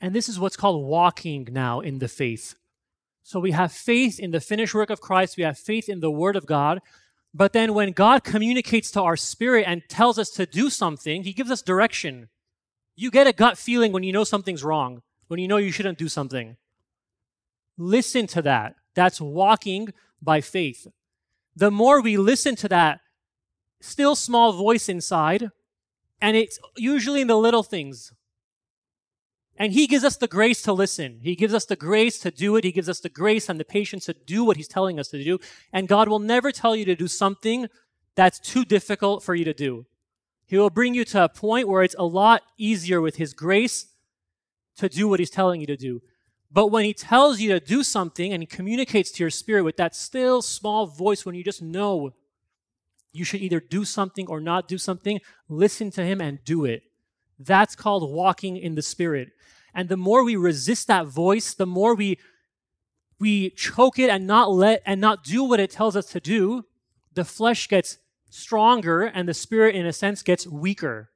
[0.00, 2.54] And this is what's called walking now in the faith.
[3.22, 6.10] So we have faith in the finished work of Christ, we have faith in the
[6.10, 6.80] word of God,
[7.34, 11.32] but then when God communicates to our spirit and tells us to do something, He
[11.32, 12.28] gives us direction.
[12.96, 15.98] You get a gut feeling when you know something's wrong, when you know you shouldn't
[15.98, 16.56] do something.
[17.76, 18.76] Listen to that.
[18.94, 20.88] That's walking by faith.
[21.58, 23.00] The more we listen to that
[23.80, 25.50] still small voice inside,
[26.20, 28.12] and it's usually in the little things.
[29.56, 31.18] And he gives us the grace to listen.
[31.20, 32.62] He gives us the grace to do it.
[32.62, 35.22] He gives us the grace and the patience to do what he's telling us to
[35.22, 35.40] do.
[35.72, 37.66] And God will never tell you to do something
[38.14, 39.86] that's too difficult for you to do.
[40.46, 43.88] He will bring you to a point where it's a lot easier with his grace
[44.76, 46.02] to do what he's telling you to do.
[46.50, 49.76] But when he tells you to do something and he communicates to your spirit with
[49.76, 52.14] that still small voice when you just know
[53.12, 56.82] you should either do something or not do something, listen to him and do it.
[57.38, 59.30] That's called walking in the spirit.
[59.74, 62.18] And the more we resist that voice, the more we
[63.20, 66.64] we choke it and not let and not do what it tells us to do,
[67.14, 67.98] the flesh gets
[68.30, 71.10] stronger and the spirit in a sense gets weaker.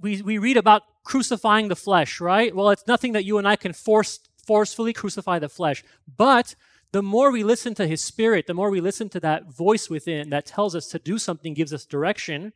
[0.00, 2.54] We, we read about crucifying the flesh, right?
[2.54, 5.84] Well, it's nothing that you and I can force forcefully crucify the flesh.
[6.16, 6.54] But
[6.92, 10.30] the more we listen to his spirit, the more we listen to that voice within
[10.30, 12.52] that tells us to do something, gives us direction,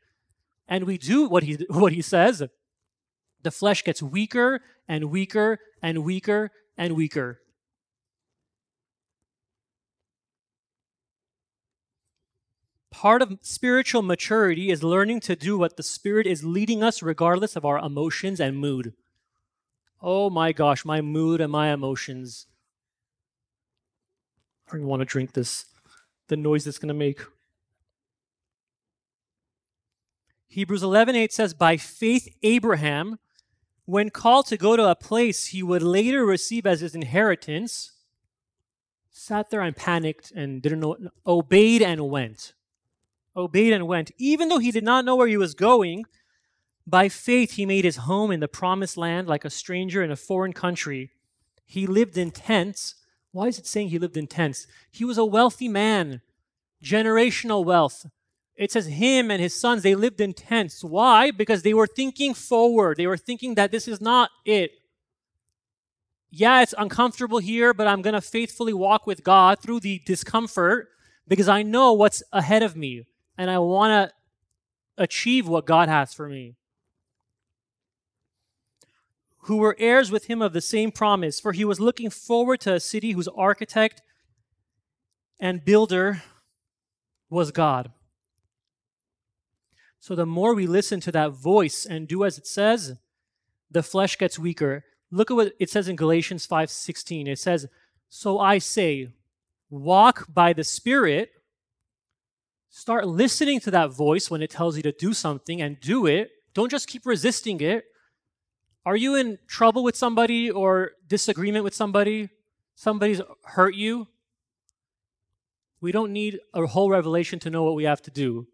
[0.68, 2.42] and we do what he what he says,
[3.42, 7.40] the flesh gets weaker and weaker and weaker and weaker.
[12.96, 17.54] Part of spiritual maturity is learning to do what the Spirit is leading us, regardless
[17.54, 18.94] of our emotions and mood.
[20.00, 22.46] Oh my gosh, my mood and my emotions.
[24.66, 25.66] I don't even want to drink this,
[26.28, 27.20] the noise it's going to make.
[30.48, 33.18] Hebrews 11:8 says by faith Abraham
[33.84, 37.92] when called to go to a place he would later receive as his inheritance,
[39.10, 42.54] sat there and panicked and didn't know, obeyed and went.
[43.36, 44.10] Obeyed and went.
[44.16, 46.04] Even though he did not know where he was going,
[46.86, 50.16] by faith he made his home in the promised land like a stranger in a
[50.16, 51.10] foreign country.
[51.64, 52.94] He lived in tents.
[53.32, 54.66] Why is it saying he lived in tents?
[54.90, 56.22] He was a wealthy man,
[56.82, 58.06] generational wealth.
[58.54, 60.82] It says him and his sons, they lived in tents.
[60.82, 61.30] Why?
[61.30, 62.96] Because they were thinking forward.
[62.96, 64.70] They were thinking that this is not it.
[66.30, 70.88] Yeah, it's uncomfortable here, but I'm going to faithfully walk with God through the discomfort
[71.28, 74.14] because I know what's ahead of me and I want to
[75.02, 76.54] achieve what God has for me.
[79.40, 82.74] Who were heirs with him of the same promise, for he was looking forward to
[82.74, 84.02] a city whose architect
[85.38, 86.22] and builder
[87.30, 87.92] was God.
[90.00, 92.96] So the more we listen to that voice and do as it says,
[93.70, 94.84] the flesh gets weaker.
[95.10, 97.26] Look at what it says in Galatians 5:16.
[97.26, 97.66] It says,
[98.08, 99.12] "So I say,
[99.68, 101.32] walk by the Spirit."
[102.76, 106.28] Start listening to that voice when it tells you to do something and do it.
[106.52, 107.86] Don't just keep resisting it.
[108.84, 112.28] Are you in trouble with somebody or disagreement with somebody?
[112.74, 114.08] Somebody's hurt you?
[115.80, 118.46] We don't need a whole revelation to know what we have to do.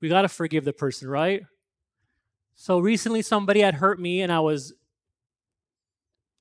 [0.00, 1.42] we got to forgive the person, right?
[2.54, 4.74] So recently somebody had hurt me and I was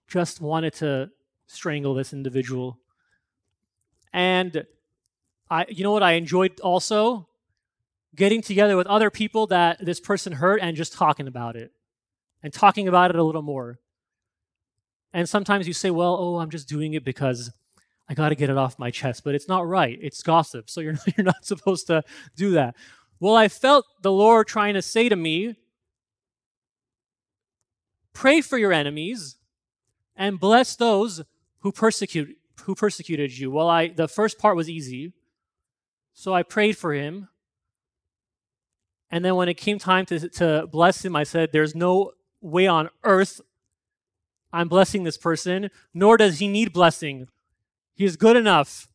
[0.07, 1.09] just wanted to
[1.47, 2.77] strangle this individual.
[4.13, 4.67] And
[5.49, 7.27] I you know what I enjoyed also
[8.15, 11.71] getting together with other people that this person hurt and just talking about it
[12.43, 13.79] and talking about it a little more.
[15.13, 17.51] And sometimes you say, well, oh, I'm just doing it because
[18.07, 19.97] I got to get it off my chest, but it's not right.
[20.01, 20.69] It's gossip.
[20.69, 22.03] So you're not, you're not supposed to
[22.35, 22.75] do that.
[23.19, 25.55] Well, I felt the Lord trying to say to me,
[28.13, 29.37] pray for your enemies
[30.15, 31.23] and bless those
[31.59, 33.51] who persecute who persecuted you.
[33.51, 35.13] Well, I the first part was easy.
[36.19, 37.29] So I prayed for him.
[39.09, 42.67] And then when it came time to, to bless him, I said, There's no way
[42.67, 43.39] on earth
[44.51, 47.29] I'm blessing this person, nor does he need blessing.
[47.95, 48.89] He is good enough.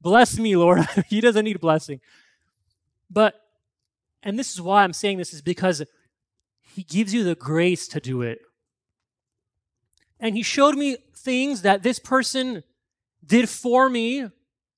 [0.00, 0.86] Bless me, Lord.
[1.08, 2.00] he doesn't need blessing.
[3.10, 3.34] But,
[4.22, 5.82] and this is why I'm saying this, is because
[6.60, 8.38] he gives you the grace to do it.
[10.20, 12.62] And he showed me things that this person
[13.26, 14.28] did for me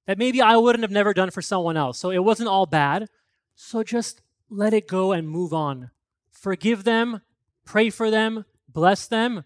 [0.06, 1.98] that maybe I wouldn't have never done for someone else.
[1.98, 3.08] So it wasn't all bad.
[3.54, 5.90] So just let it go and move on.
[6.30, 7.22] Forgive them,
[7.64, 9.44] pray for them, bless them,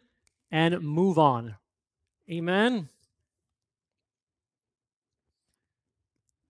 [0.51, 1.57] and move on.
[2.31, 2.89] Amen.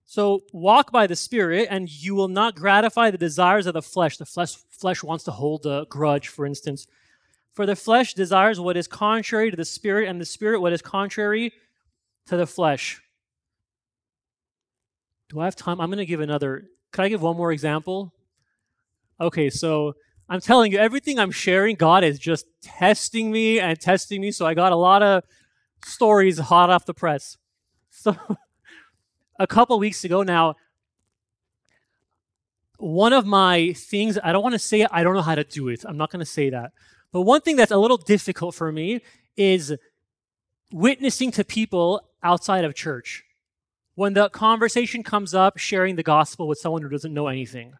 [0.03, 4.17] So walk by the Spirit, and you will not gratify the desires of the flesh.
[4.17, 6.85] The flesh, flesh wants to hold a grudge, for instance.
[7.53, 10.81] For the flesh desires what is contrary to the Spirit, and the Spirit what is
[10.81, 11.53] contrary
[12.25, 13.01] to the flesh.
[15.31, 15.79] Do I have time?
[15.79, 16.65] I'm going to give another.
[16.91, 18.13] Can I give one more example?
[19.19, 19.93] Okay, so
[20.27, 24.31] I'm telling you, everything I'm sharing, God is just testing me and testing me.
[24.31, 25.23] So I got a lot of
[25.85, 27.37] stories hot off the press.
[27.91, 28.13] So
[29.39, 30.55] a couple weeks ago now,
[32.77, 35.69] one of my things, I don't want to say I don't know how to do
[35.69, 35.85] it.
[35.87, 36.73] I'm not going to say that.
[37.13, 38.99] But one thing that's a little difficult for me
[39.37, 39.73] is
[40.73, 43.23] witnessing to people outside of church.
[44.01, 47.73] When the conversation comes up, sharing the gospel with someone who doesn't know anything.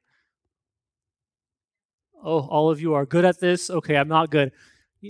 [2.23, 3.71] Oh, all of you are good at this?
[3.71, 4.51] Okay, I'm not good.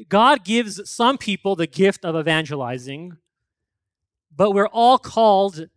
[0.08, 3.18] God gives some people the gift of evangelizing,
[4.34, 5.68] but we're all called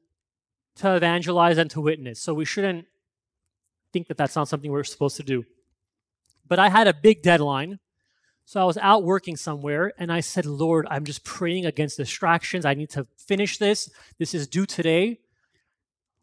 [0.77, 2.21] to evangelize and to witness.
[2.21, 2.87] So we shouldn't
[3.93, 5.45] think that that's not something we're supposed to do.
[6.47, 7.81] But I had a big deadline.
[8.45, 12.65] So I was out working somewhere and I said, Lord, I'm just praying against distractions.
[12.65, 13.91] I need to finish this.
[14.21, 15.19] This is due today.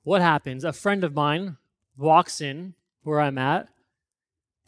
[0.04, 0.64] What happens?
[0.64, 1.58] A friend of mine
[1.98, 3.70] walks in where I'm at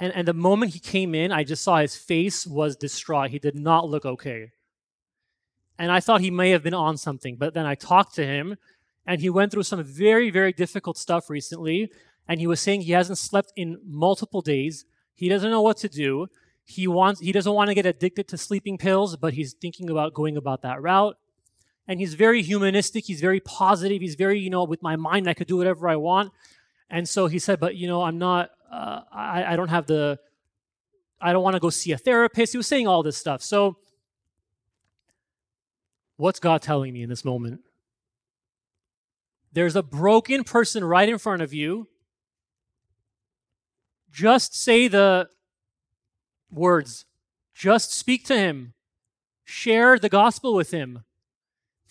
[0.03, 3.29] and, and the moment he came in, I just saw his face was distraught.
[3.29, 4.51] He did not look okay.
[5.79, 7.37] And I thought he may have been on something.
[7.37, 8.57] But then I talked to him,
[9.05, 11.89] and he went through some very, very difficult stuff recently.
[12.27, 14.83] And he was saying he hasn't slept in multiple days.
[15.15, 16.27] He doesn't know what to do.
[16.65, 20.13] He wants he doesn't want to get addicted to sleeping pills, but he's thinking about
[20.13, 21.17] going about that route.
[21.87, 25.33] And he's very humanistic, he's very positive, he's very, you know, with my mind I
[25.33, 26.31] could do whatever I want.
[26.89, 30.19] And so he said, but you know, I'm not uh, I, I don't have the,
[31.21, 32.53] I don't want to go see a therapist.
[32.53, 33.43] He was saying all this stuff.
[33.43, 33.77] So,
[36.17, 37.61] what's God telling me in this moment?
[39.51, 41.87] There's a broken person right in front of you.
[44.11, 45.29] Just say the
[46.51, 47.05] words,
[47.53, 48.73] just speak to him,
[49.43, 51.03] share the gospel with him.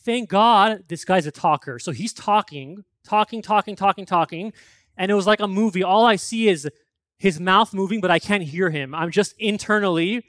[0.05, 1.79] Thank God this guy's a talker.
[1.79, 4.53] So he's talking, talking, talking, talking, talking
[4.97, 5.83] and it was like a movie.
[5.83, 6.69] All I see is
[7.19, 8.95] his mouth moving, but I can't hear him.
[8.95, 10.25] I'm just internally.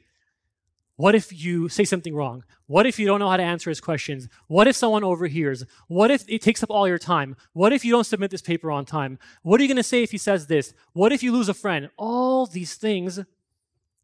[0.96, 2.44] What if you say something wrong?
[2.68, 4.28] What if you don't know how to answer his questions?
[4.48, 5.66] What if someone overhears?
[5.88, 7.36] What if it takes up all your time?
[7.54, 9.18] What if you don't submit this paper on time?
[9.42, 10.74] What are you going to say if he says this?
[10.94, 11.90] What if you lose a friend?
[11.98, 13.20] All these things.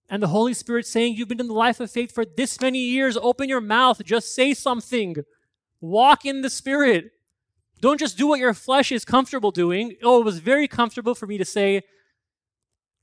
[0.09, 2.79] And the Holy Spirit saying, You've been in the life of faith for this many
[2.79, 3.15] years.
[3.17, 4.03] Open your mouth.
[4.03, 5.17] Just say something.
[5.81, 7.11] Walk in the Spirit.
[7.81, 9.95] Don't just do what your flesh is comfortable doing.
[10.03, 11.83] Oh, it was very comfortable for me to say,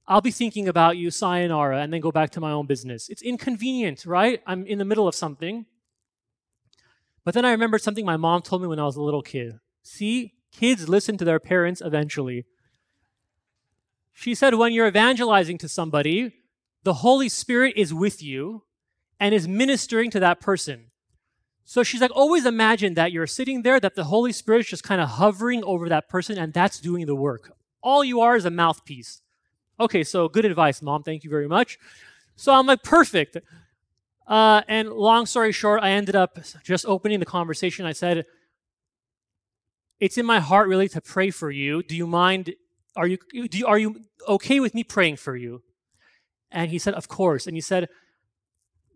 [0.07, 3.09] I'll be thinking about you, sayonara, and then go back to my own business.
[3.09, 4.41] It's inconvenient, right?
[4.47, 5.67] I'm in the middle of something.
[7.25, 9.59] But then I remembered something my mom told me when I was a little kid.
[9.83, 12.45] See, kids listen to their parents eventually.
[14.13, 16.35] She said, when you're evangelizing to somebody,
[16.85, 18.63] the Holy Spirit is with you
[19.19, 20.86] and is ministering to that person.
[21.69, 25.01] So she's like, always imagine that you're sitting there, that the Holy Spirit's just kind
[25.01, 27.51] of hovering over that person, and that's doing the work.
[27.83, 29.21] All you are is a mouthpiece.
[29.81, 31.03] Okay, so good advice, mom.
[31.03, 31.77] Thank you very much.
[32.37, 33.39] So I'm like, perfect.
[34.29, 37.85] Uh, and long story short, I ended up just opening the conversation.
[37.85, 38.27] I said,
[39.99, 41.83] It's in my heart really to pray for you.
[41.83, 42.55] Do you mind
[42.95, 45.63] are you, do you, are you okay with me praying for you?
[46.51, 47.49] And he said, Of course.
[47.49, 47.89] And he said,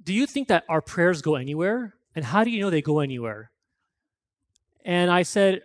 [0.03, 1.95] Do you think that our prayers go anywhere?
[2.15, 3.51] And how do you know they go anywhere?
[4.85, 5.63] And I said,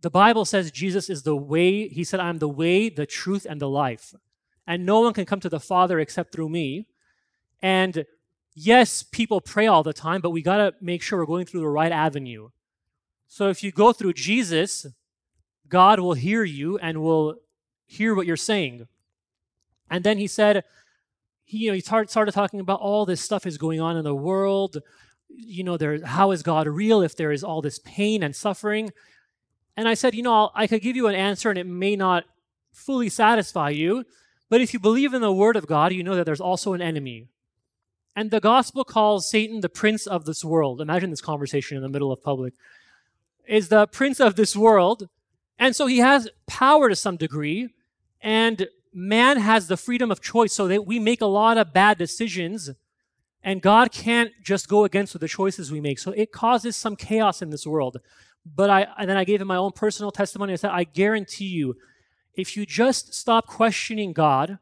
[0.00, 1.88] The Bible says Jesus is the way.
[1.88, 4.14] He said, I'm the way, the truth, and the life.
[4.66, 6.86] And no one can come to the Father except through me.
[7.62, 8.04] And
[8.54, 11.60] yes, people pray all the time, but we got to make sure we're going through
[11.60, 12.50] the right avenue.
[13.26, 14.86] So if you go through Jesus,
[15.68, 17.36] God will hear you and will
[17.86, 18.88] hear what you're saying.
[19.90, 20.64] And then he said,
[21.48, 24.14] he, you know, he started talking about all this stuff is going on in the
[24.14, 24.76] world.
[25.30, 28.90] You know, there, how is God real if there is all this pain and suffering?
[29.74, 31.96] And I said, you know, I'll, I could give you an answer and it may
[31.96, 32.24] not
[32.70, 34.04] fully satisfy you,
[34.50, 36.82] but if you believe in the Word of God, you know that there's also an
[36.82, 37.28] enemy.
[38.14, 40.82] And the gospel calls Satan the prince of this world.
[40.82, 42.52] Imagine this conversation in the middle of public.
[43.46, 45.08] Is the prince of this world.
[45.58, 47.70] And so he has power to some degree.
[48.20, 51.98] And man has the freedom of choice so that we make a lot of bad
[51.98, 52.70] decisions
[53.42, 55.98] and God can't just go against the choices we make.
[55.98, 57.98] So it causes some chaos in this world.
[58.44, 60.52] But I and then I gave him my own personal testimony.
[60.52, 61.76] I said, I guarantee you,
[62.34, 64.58] if you just stop questioning God,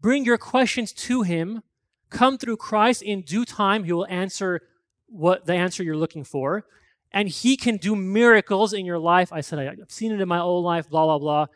[0.00, 1.62] bring your questions to him,
[2.10, 4.60] come through Christ in due time, he will answer
[5.06, 6.64] what the answer you're looking for.
[7.12, 9.32] And he can do miracles in your life.
[9.32, 11.46] I said, I've seen it in my own life, blah, blah, blah.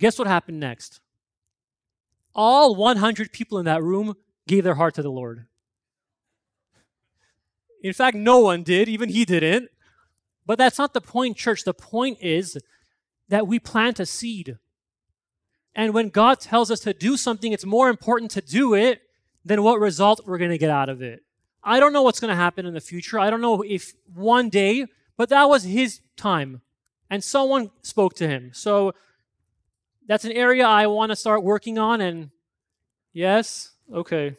[0.00, 1.00] Guess what happened next?
[2.34, 4.16] All 100 people in that room
[4.48, 5.46] gave their heart to the Lord.
[7.82, 9.68] In fact, no one did, even he didn't.
[10.46, 11.64] But that's not the point, church.
[11.64, 12.58] The point is
[13.28, 14.58] that we plant a seed.
[15.74, 19.02] And when God tells us to do something, it's more important to do it
[19.44, 21.22] than what result we're going to get out of it.
[21.62, 23.18] I don't know what's going to happen in the future.
[23.18, 24.86] I don't know if one day,
[25.16, 26.62] but that was his time.
[27.10, 28.50] And someone spoke to him.
[28.54, 28.94] So
[30.10, 32.00] that's an area I want to start working on.
[32.00, 32.30] And
[33.12, 34.36] yes, okay.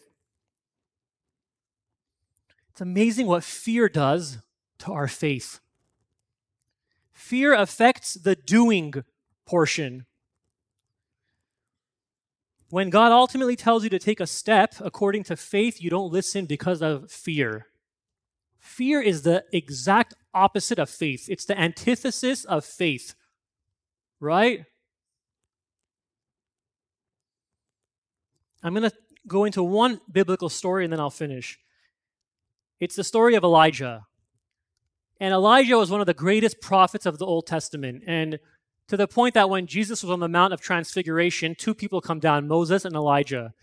[2.72, 4.40] It's amazing what fear does
[4.80, 5.62] to our faith.
[7.14, 8.94] Fear affects the doing
[9.46, 10.06] portion.
[12.70, 16.48] When God ultimately tells you to take a step according to faith, you don't listen
[16.48, 17.68] because of fear.
[18.60, 23.16] Fear is the exact opposite of faith, it's the antithesis of faith,
[24.20, 24.66] right?
[28.64, 28.96] I'm going to
[29.28, 31.60] go into one biblical story and then I'll finish.
[32.80, 34.06] It's the story of Elijah.
[35.20, 38.04] And Elijah was one of the greatest prophets of the Old Testament.
[38.08, 38.40] And
[38.88, 42.20] to the point that when Jesus was on the Mount of Transfiguration, two people come
[42.20, 43.54] down, Moses and Elijah.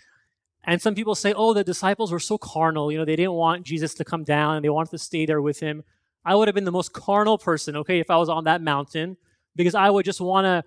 [0.64, 2.92] And some people say, oh, the disciples were so carnal.
[2.92, 5.42] You know, they didn't want Jesus to come down and they wanted to stay there
[5.42, 5.82] with him.
[6.24, 9.16] I would have been the most carnal person, okay, if I was on that mountain,
[9.56, 10.64] because I would just want to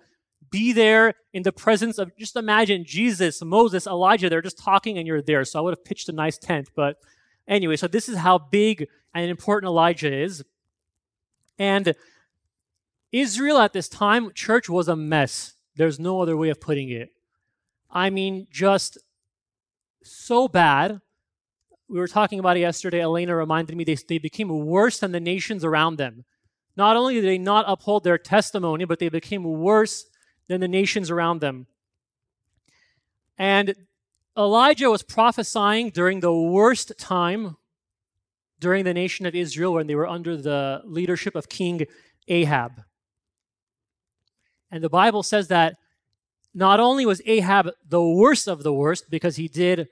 [0.52, 5.06] be there in the presence of just imagine Jesus, Moses, Elijah, they're just talking and
[5.06, 5.44] you're there.
[5.44, 6.68] So I would have pitched a nice tent.
[6.76, 6.98] But
[7.48, 10.44] anyway, so this is how big and important Elijah is.
[11.58, 11.94] And
[13.10, 15.54] Israel at this time, church was a mess.
[15.74, 17.10] There's no other way of putting it.
[17.90, 18.98] I mean, just
[20.04, 21.00] so bad.
[21.88, 23.00] We were talking about it yesterday.
[23.00, 26.24] Elena reminded me they, they became worse than the nations around them.
[26.76, 30.06] Not only did they not uphold their testimony, but they became worse
[30.48, 31.66] than the nations around them.
[33.38, 33.74] And
[34.36, 37.56] Elijah was prophesying during the worst time
[38.62, 41.84] during the nation of Israel when they were under the leadership of King
[42.28, 42.84] Ahab.
[44.70, 45.76] And the Bible says that
[46.54, 49.88] not only was Ahab the worst of the worst because he did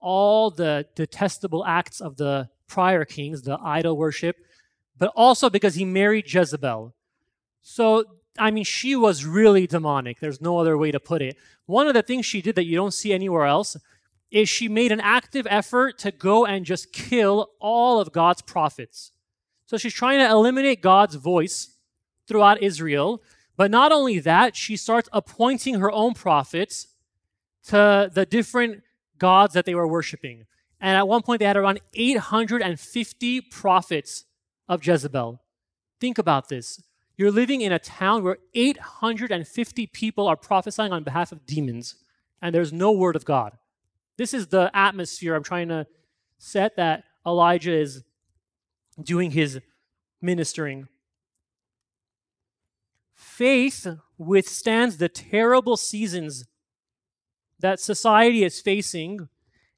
[0.00, 4.36] all the detestable acts of the prior kings, the idol worship,
[4.98, 6.94] but also because he married Jezebel.
[7.62, 8.04] So
[8.38, 10.20] I mean, she was really demonic.
[10.20, 11.36] There's no other way to put it.
[11.66, 13.76] One of the things she did that you don't see anywhere else
[14.30, 19.12] is she made an active effort to go and just kill all of God's prophets.
[19.66, 21.76] So she's trying to eliminate God's voice
[22.26, 23.22] throughout Israel.
[23.56, 26.88] But not only that, she starts appointing her own prophets
[27.66, 28.82] to the different
[29.18, 30.46] gods that they were worshiping.
[30.80, 34.24] And at one point, they had around 850 prophets
[34.68, 35.42] of Jezebel.
[36.00, 36.80] Think about this.
[37.20, 41.96] You're living in a town where 850 people are prophesying on behalf of demons,
[42.40, 43.58] and there's no word of God.
[44.16, 45.86] This is the atmosphere I'm trying to
[46.38, 48.04] set that Elijah is
[48.98, 49.60] doing his
[50.22, 50.88] ministering.
[53.14, 56.46] Faith withstands the terrible seasons
[57.58, 59.28] that society is facing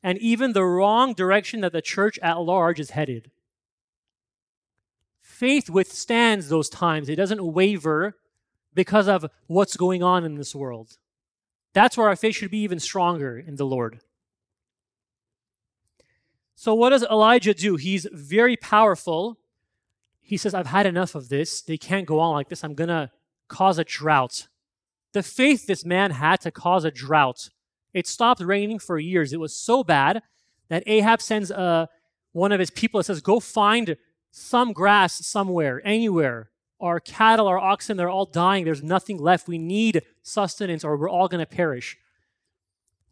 [0.00, 3.32] and even the wrong direction that the church at large is headed
[5.42, 7.08] faith withstands those times.
[7.08, 8.14] It doesn't waver.
[8.74, 10.96] because of what's going on in this world.
[11.74, 14.00] That's where our faith should be even stronger in the Lord.
[16.54, 17.76] So, what does Elijah do?
[17.76, 19.36] He's very powerful.
[20.20, 21.60] He says, I've had enough of this.
[21.60, 22.64] They can't go on like this.
[22.64, 23.10] I'm going to
[23.48, 24.46] cause a drought.
[25.12, 27.50] The faith this man had to cause a drought.
[27.92, 29.32] It stopped raining for years.
[29.32, 30.22] It was so bad
[30.68, 31.86] that Ahab sends a, uh,
[32.32, 33.96] one of his people and says, Go find
[34.32, 36.50] some grass somewhere, anywhere.
[36.80, 38.64] Our cattle, our oxen, they're all dying.
[38.64, 39.46] There's nothing left.
[39.46, 41.96] We need sustenance or we're all going to perish.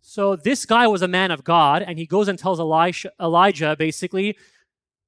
[0.01, 4.37] So this guy was a man of God, and he goes and tells Elijah, basically,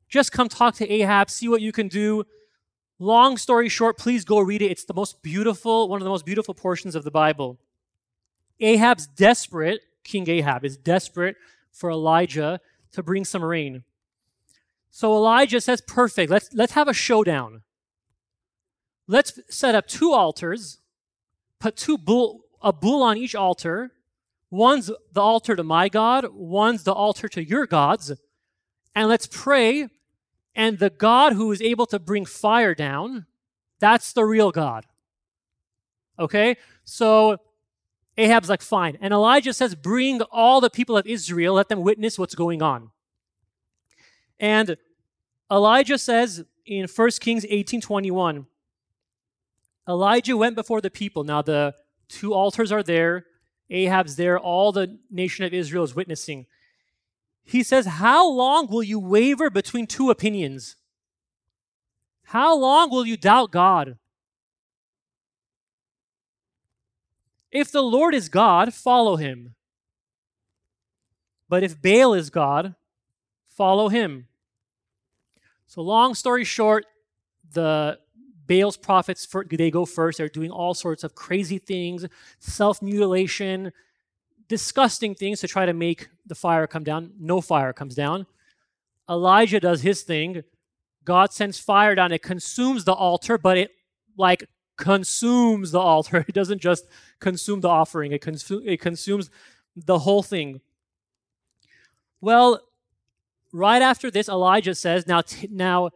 [0.08, 2.24] just come talk to Ahab, see what you can do.
[2.98, 4.70] Long story short, please go read it.
[4.70, 7.58] It's the most beautiful, one of the most beautiful portions of the Bible.
[8.60, 11.36] Ahab's desperate, King Ahab is desperate
[11.72, 12.60] for Elijah
[12.92, 13.82] to bring some rain.
[14.94, 17.62] So Elijah says, Perfect, let's, let's have a showdown.
[19.08, 20.78] Let's set up two altars,
[21.58, 23.92] put two bull, a bull on each altar.
[24.50, 28.12] One's the altar to my God, one's the altar to your gods.
[28.94, 29.88] And let's pray.
[30.54, 33.24] And the God who is able to bring fire down,
[33.80, 34.84] that's the real God.
[36.18, 36.58] Okay?
[36.84, 37.38] So
[38.18, 38.98] Ahab's like, fine.
[39.00, 42.90] And Elijah says, bring all the people of Israel, let them witness what's going on.
[44.42, 44.76] And
[45.50, 48.46] Elijah says in 1 Kings 18:21,
[49.88, 51.22] Elijah went before the people.
[51.22, 51.74] Now the
[52.08, 53.26] two altars are there.
[53.70, 54.38] Ahab's there.
[54.38, 56.46] All the nation of Israel is witnessing.
[57.44, 60.76] He says, How long will you waver between two opinions?
[62.24, 63.96] How long will you doubt God?
[67.50, 69.54] If the Lord is God, follow him.
[71.48, 72.74] But if Baal is God,
[73.46, 74.26] follow him.
[75.72, 76.84] So, long story short,
[77.54, 77.98] the
[78.46, 80.18] Baal's prophets, they go first.
[80.18, 82.04] They're doing all sorts of crazy things,
[82.40, 83.72] self mutilation,
[84.48, 87.12] disgusting things to try to make the fire come down.
[87.18, 88.26] No fire comes down.
[89.08, 90.42] Elijah does his thing.
[91.04, 92.12] God sends fire down.
[92.12, 93.70] It consumes the altar, but it
[94.18, 94.44] like
[94.76, 96.22] consumes the altar.
[96.28, 96.86] It doesn't just
[97.18, 99.30] consume the offering, it, consu- it consumes
[99.74, 100.60] the whole thing.
[102.20, 102.60] Well,
[103.52, 105.90] right after this, Elijah says, now, t- now,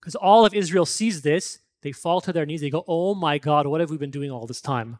[0.00, 2.60] because all of Israel sees this, they fall to their knees.
[2.60, 4.98] They go, "Oh my God, what have we been doing all this time?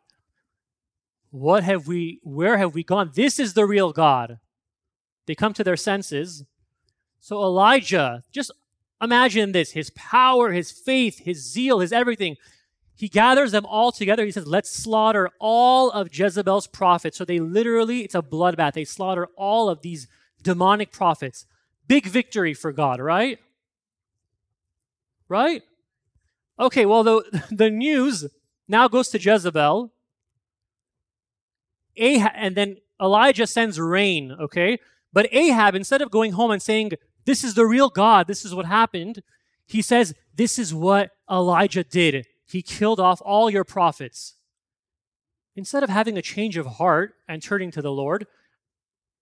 [1.30, 2.20] What have we?
[2.22, 3.10] Where have we gone?
[3.12, 4.38] This is the real God."
[5.26, 6.44] They come to their senses.
[7.18, 8.52] So Elijah, just
[9.02, 12.36] imagine this: his power, his faith, his zeal, his everything.
[12.94, 14.24] He gathers them all together.
[14.24, 17.18] He says, Let's slaughter all of Jezebel's prophets.
[17.18, 18.72] So they literally, it's a bloodbath.
[18.72, 20.08] They slaughter all of these
[20.42, 21.46] demonic prophets.
[21.88, 23.38] Big victory for God, right?
[25.28, 25.62] Right?
[26.58, 28.26] Okay, well, the, the news
[28.68, 29.92] now goes to Jezebel.
[31.96, 34.78] Ahab, and then Elijah sends rain, okay?
[35.12, 36.92] But Ahab, instead of going home and saying,
[37.24, 39.22] This is the real God, this is what happened,
[39.66, 42.26] he says, This is what Elijah did.
[42.46, 44.34] He killed off all your prophets.
[45.56, 48.26] Instead of having a change of heart and turning to the Lord,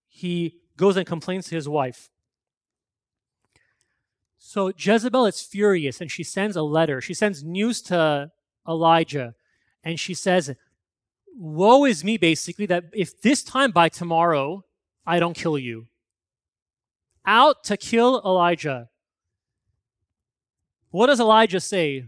[0.09, 2.11] he goes and complains to his wife.
[4.47, 7.01] So Jezebel is furious and she sends a letter.
[7.01, 8.31] She sends news to
[8.69, 9.35] Elijah
[9.83, 10.55] and she says,
[11.35, 14.67] Woe is me, basically, that if this time by tomorrow
[15.07, 15.87] I don't kill you.
[17.25, 18.91] Out to kill Elijah.
[20.91, 22.05] What does Elijah say?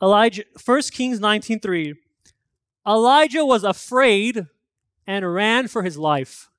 [0.00, 1.96] Elijah 1 Kings 19:3
[2.86, 4.46] Elijah was afraid
[5.08, 6.51] and ran for his life.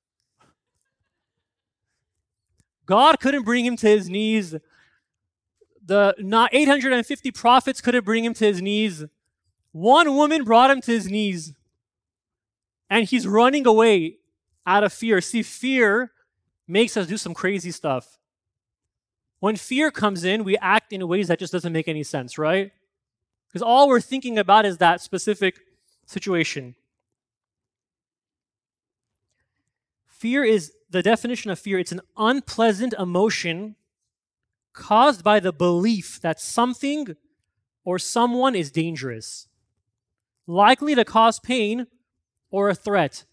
[2.86, 4.54] God couldn't bring him to his knees.
[5.84, 9.04] The not 850 prophets couldn't bring him to his knees.
[9.72, 11.54] One woman brought him to his knees.
[12.88, 14.18] And he's running away
[14.66, 15.20] out of fear.
[15.20, 16.12] See, fear
[16.66, 18.18] makes us do some crazy stuff.
[19.40, 22.72] When fear comes in, we act in ways that just doesn't make any sense, right?
[23.48, 25.60] Because all we're thinking about is that specific
[26.06, 26.74] situation.
[30.06, 33.74] Fear is the definition of fear it's an unpleasant emotion
[34.72, 37.16] caused by the belief that something
[37.84, 39.48] or someone is dangerous,
[40.46, 41.88] likely to cause pain
[42.48, 43.24] or a threat.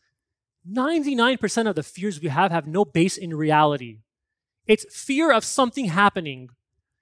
[0.67, 3.99] 99% of the fears we have have no base in reality.
[4.65, 6.49] It's fear of something happening.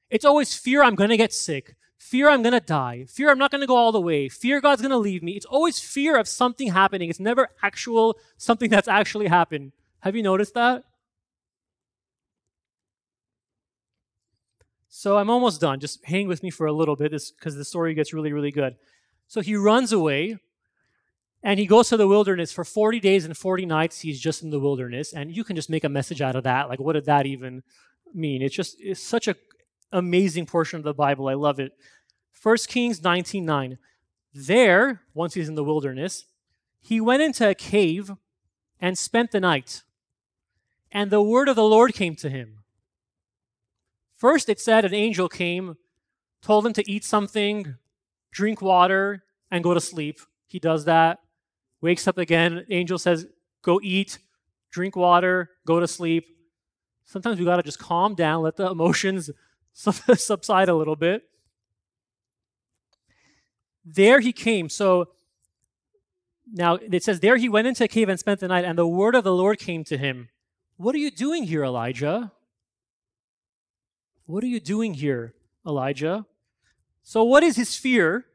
[0.09, 1.77] It's always fear I'm going to get sick.
[1.97, 3.05] Fear I'm going to die.
[3.07, 4.27] Fear I'm not going to go all the way.
[4.27, 5.33] Fear God's going to leave me.
[5.37, 7.09] It's always fear of something happening.
[7.09, 9.71] It's never actual something that's actually happened.
[10.01, 10.83] Have you noticed that?
[14.87, 15.79] So I'm almost done.
[15.79, 18.75] Just hang with me for a little bit because the story gets really, really good.
[19.27, 20.37] So he runs away
[21.41, 24.01] and he goes to the wilderness for 40 days and 40 nights.
[24.01, 25.13] He's just in the wilderness.
[25.13, 26.67] And you can just make a message out of that.
[26.67, 27.63] Like, what did that even
[28.13, 28.41] mean?
[28.41, 29.35] It's just it's such an
[29.91, 31.29] amazing portion of the Bible.
[31.29, 31.71] I love it.
[32.41, 33.77] 1 Kings 19.9.
[34.33, 36.25] There, once he's in the wilderness,
[36.81, 38.11] he went into a cave
[38.79, 39.83] and spent the night.
[40.91, 42.59] And the word of the Lord came to him.
[44.15, 45.77] First, it said an angel came,
[46.41, 47.75] told him to eat something,
[48.31, 50.19] drink water, and go to sleep.
[50.47, 51.19] He does that,
[51.81, 52.65] wakes up again.
[52.69, 53.27] Angel says,
[53.61, 54.19] Go eat,
[54.71, 56.27] drink water, go to sleep.
[57.05, 59.29] Sometimes we got to just calm down, let the emotions
[59.73, 61.23] subside a little bit.
[63.85, 64.69] There he came.
[64.69, 65.09] So
[66.51, 68.87] now it says, There he went into a cave and spent the night, and the
[68.87, 70.29] word of the Lord came to him.
[70.79, 72.31] What are you doing here, Elijah?
[74.27, 75.33] What are you doing here,
[75.67, 76.25] Elijah?
[77.03, 78.27] So, what is his fear?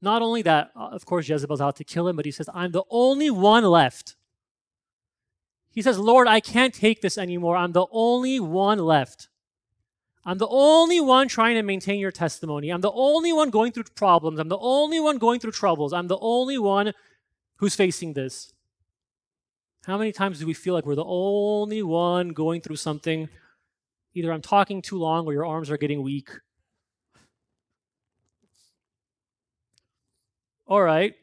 [0.00, 2.72] Not only that, uh, of course, Jezebel's out to kill him, but he says, I'm
[2.72, 4.16] the only one left.
[5.70, 7.58] He says, Lord, I can't take this anymore.
[7.58, 9.28] I'm the only one left.
[10.24, 12.70] I'm the only one trying to maintain your testimony.
[12.70, 14.38] I'm the only one going through problems.
[14.40, 15.92] I'm the only one going through troubles.
[15.92, 16.94] I'm the only one
[17.56, 18.54] who's facing this.
[19.86, 23.28] How many times do we feel like we're the only one going through something?
[24.14, 26.28] Either I'm talking too long or your arms are getting weak.
[30.66, 31.14] All right.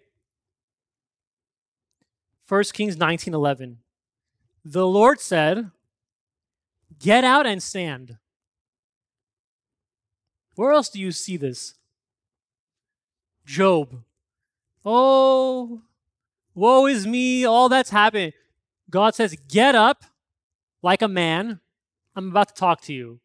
[2.48, 3.80] 1 Kings 19:11.
[4.64, 5.70] The Lord said,
[7.00, 8.18] "Get out and stand."
[10.56, 11.74] Where else do you see this?
[13.46, 14.06] Job.
[14.86, 15.82] Oh,
[16.56, 18.32] woe is me, all that's happened.
[18.94, 20.06] God says, Get up
[20.84, 21.60] like a man.
[22.16, 23.20] I'm about to talk to you.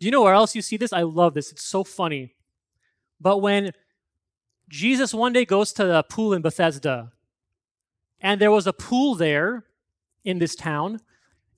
[0.00, 0.90] Do you know where else you see this?
[0.90, 1.52] I love this.
[1.52, 2.34] It's so funny.
[3.20, 3.72] But when
[4.70, 7.12] Jesus one day goes to the pool in Bethesda,
[8.22, 9.64] and there was a pool there
[10.24, 11.00] in this town,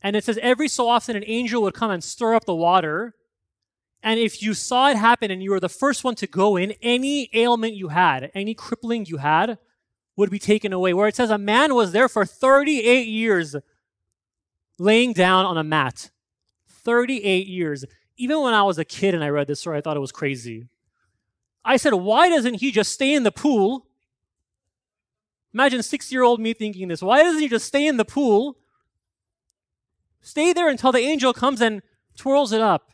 [0.03, 3.15] and it says every so often an angel would come and stir up the water.
[4.03, 6.73] And if you saw it happen and you were the first one to go in,
[6.83, 9.59] any ailment you had, any crippling you had,
[10.17, 10.95] would be taken away.
[10.95, 13.57] Where it says a man was there for 38 years
[14.79, 16.11] laying down on a mat.
[16.69, 17.85] 38 years.
[18.17, 20.13] Even when I was a kid and I read this story, I thought it was
[20.13, 20.69] crazy.
[21.65, 23.87] I said, why doesn't he just stay in the pool?
[25.53, 27.03] Imagine six year old me thinking this.
[27.03, 28.59] Why doesn't he just stay in the pool?
[30.21, 31.83] Stay there until the angel comes and
[32.17, 32.91] twirls it up.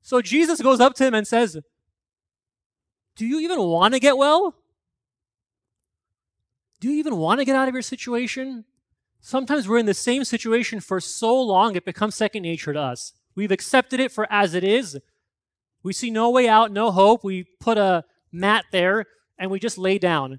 [0.00, 1.58] So Jesus goes up to him and says,
[3.16, 4.54] Do you even want to get well?
[6.86, 8.64] Do you even want to get out of your situation?
[9.20, 13.12] Sometimes we're in the same situation for so long it becomes second nature to us.
[13.34, 14.96] We've accepted it for as it is.
[15.82, 17.24] We see no way out, no hope.
[17.24, 19.06] We put a mat there
[19.36, 20.38] and we just lay down.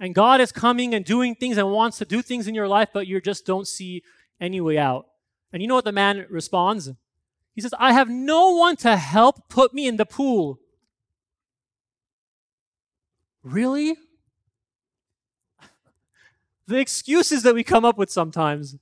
[0.00, 2.88] And God is coming and doing things and wants to do things in your life,
[2.92, 4.02] but you just don't see
[4.40, 5.06] any way out.
[5.52, 6.90] And you know what the man responds?
[7.54, 10.58] He says, I have no one to help put me in the pool.
[13.44, 13.94] Really?
[16.66, 18.76] The excuses that we come up with sometimes.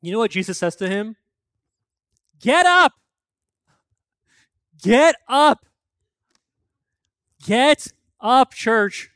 [0.00, 1.16] You know what Jesus says to him?
[2.40, 2.92] Get up!
[4.82, 5.64] Get up!
[7.44, 7.88] Get
[8.20, 9.10] up, church.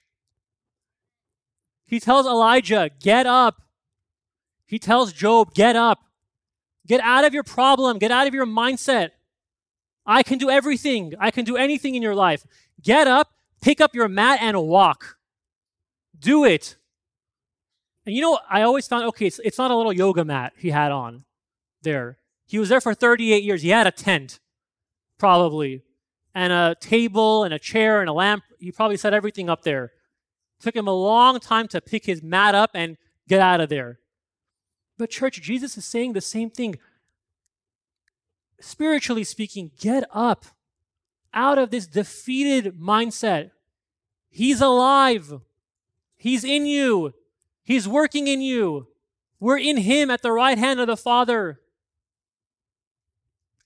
[1.87, 3.63] He tells Elijah, Get up.
[4.67, 6.01] He tells Job, Get up.
[6.87, 7.99] Get out of your problem.
[7.99, 9.11] Get out of your mindset.
[10.07, 11.13] I can do everything.
[11.21, 12.47] I can do anything in your life.
[12.83, 15.18] Get up, pick up your mat, and walk.
[16.19, 16.77] Do it.
[18.07, 20.71] And you know, I always found okay, it's, it's not a little yoga mat he
[20.71, 21.25] had on
[21.83, 22.19] there.
[22.47, 23.63] He was there for 38 years.
[23.63, 24.41] He had a tent,
[25.19, 25.83] probably,
[26.35, 28.43] and a table and a chair and a lamp.
[28.59, 29.93] He probably set everything up there.
[30.61, 32.97] Took him a long time to pick his mat up and
[33.29, 34.01] get out of there.
[34.97, 36.77] But, church, Jesus is saying the same thing.
[38.61, 40.47] Spiritually speaking, get up
[41.33, 43.51] out of this defeated mindset.
[44.31, 45.41] He's alive.
[46.19, 47.15] He's in you.
[47.65, 48.89] He's working in you.
[49.41, 51.61] We're in Him at the right hand of the Father.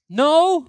[0.08, 0.68] No?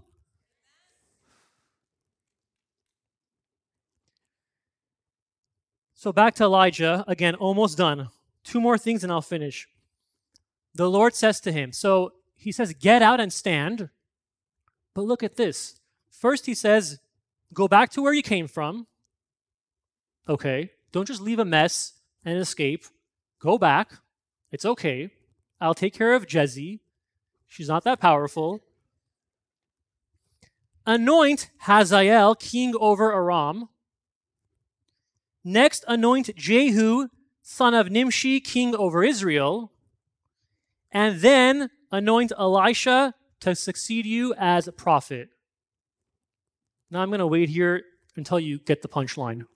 [5.93, 7.03] So back to Elijah.
[7.07, 8.09] Again, almost done.
[8.43, 9.67] Two more things and I'll finish.
[10.75, 13.89] The Lord says to him, so he says, Get out and stand.
[14.93, 15.79] But look at this.
[16.09, 16.99] First, he says,
[17.53, 18.87] Go back to where you came from.
[20.27, 20.71] Okay.
[20.93, 22.85] Don't just leave a mess and escape.
[23.39, 23.91] Go back.
[24.51, 25.09] It's okay.
[25.59, 26.79] I'll take care of Jezzy.
[27.47, 28.61] She's not that powerful.
[30.85, 33.69] Anoint Hazael king over Aram.
[35.43, 37.07] Next, anoint Jehu,
[37.41, 39.71] son of Nimshi, king over Israel.
[40.91, 45.29] And then anoint Elisha to succeed you as a prophet.
[46.91, 47.81] Now I'm going to wait here
[48.15, 49.47] until you get the punchline.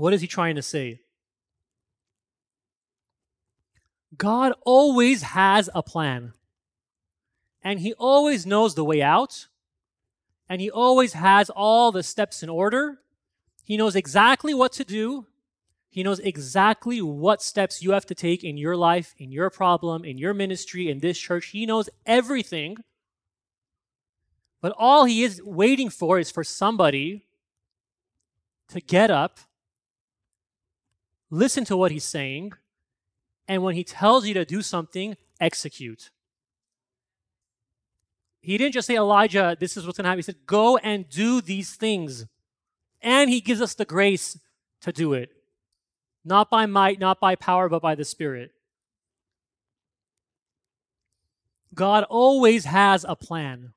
[0.00, 1.00] What is he trying to say?
[4.16, 6.32] God always has a plan.
[7.62, 9.48] And he always knows the way out.
[10.48, 13.00] And he always has all the steps in order.
[13.62, 15.26] He knows exactly what to do.
[15.90, 20.06] He knows exactly what steps you have to take in your life, in your problem,
[20.06, 21.48] in your ministry, in this church.
[21.48, 22.78] He knows everything.
[24.62, 27.26] But all he is waiting for is for somebody
[28.68, 29.40] to get up,
[31.30, 32.52] listen to what he's saying,
[33.48, 36.10] and when he tells you to do something, execute.
[38.42, 40.18] He didn't just say, Elijah, this is what's going to happen.
[40.18, 42.26] He said, go and do these things.
[43.02, 44.38] And he gives us the grace
[44.82, 45.30] to do it.
[46.24, 48.52] Not by might, not by power, but by the Spirit.
[51.74, 53.72] God always has a plan.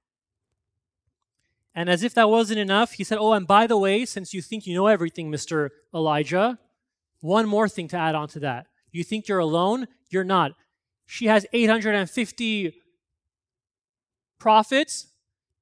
[1.75, 4.41] And as if that wasn't enough, he said, Oh, and by the way, since you
[4.41, 5.69] think you know everything, Mr.
[5.93, 6.59] Elijah,
[7.23, 8.67] one more thing to add on to that.
[8.91, 9.87] You think you're alone?
[10.09, 10.51] You're not.
[11.05, 12.73] She has 850
[14.39, 15.07] prophets.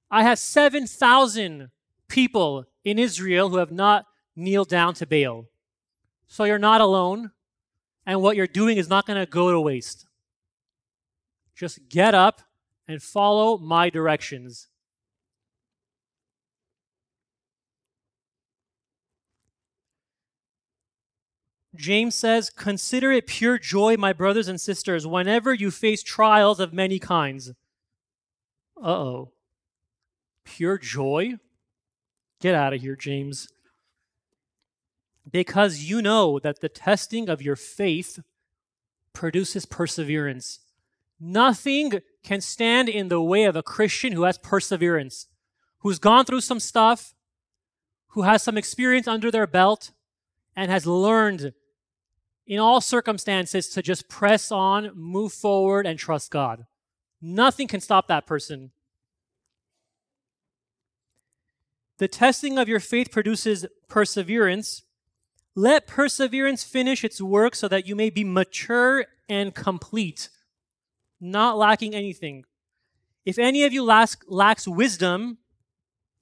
[0.09, 1.70] I have 7,000
[2.07, 4.05] people in Israel who have not
[4.36, 5.45] kneeled down to Baal.
[6.28, 7.30] So you're not alone,
[8.07, 10.07] and what you're doing is not going to go to waste.
[11.55, 12.41] Just get up
[12.88, 14.68] and follow my directions.
[21.76, 26.74] James says, Consider it pure joy, my brothers and sisters, whenever you face trials of
[26.74, 27.52] many kinds.
[28.82, 29.32] Uh oh.
[30.44, 31.36] Pure joy?
[32.40, 33.48] Get out of here, James.
[35.30, 38.20] Because you know that the testing of your faith
[39.14, 40.60] produces perseverance.
[41.20, 45.28] Nothing can stand in the way of a Christian who has perseverance,
[45.80, 47.14] who's gone through some stuff,
[48.10, 49.92] who has some experience under their belt,
[50.56, 51.54] and has learned
[52.52, 56.66] in all circumstances to just press on, move forward, and trust God.
[57.22, 58.72] Nothing can stop that person.
[61.97, 64.84] The testing of your faith produces perseverance.
[65.56, 70.28] Let perseverance finish its work so that you may be mature and complete,
[71.22, 72.43] not lacking anything.
[73.26, 75.38] If any of you lacks, lacks wisdom,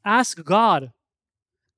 [0.05, 0.91] ask God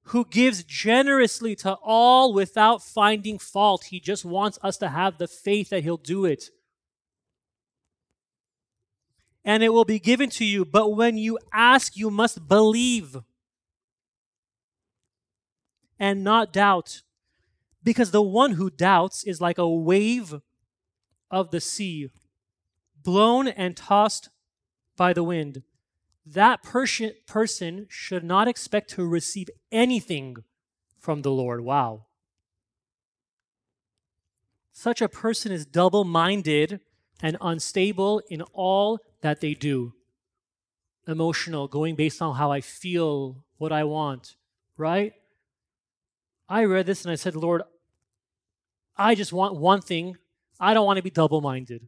[0.06, 3.86] who gives generously to all without finding fault.
[3.86, 6.50] He just wants us to have the faith that He'll do it.
[9.44, 10.66] And it will be given to you.
[10.66, 13.18] But when you ask, you must believe
[16.00, 17.02] and not doubt.
[17.84, 20.36] Because the one who doubts is like a wave
[21.32, 22.10] of the sea,
[23.02, 24.30] blown and tossed
[24.96, 25.64] by the wind
[26.26, 30.38] that person, person should not expect to receive anything
[31.00, 31.62] from the Lord.
[31.62, 32.06] Wow.
[34.72, 36.80] Such a person is double minded
[37.22, 39.94] and unstable in all that they do.
[41.08, 44.36] Emotional, going based on how I feel, what I want,
[44.78, 45.14] right?
[46.48, 47.64] I read this and I said, Lord,
[48.98, 50.18] I just want one thing.
[50.60, 51.88] I don't want to be double minded.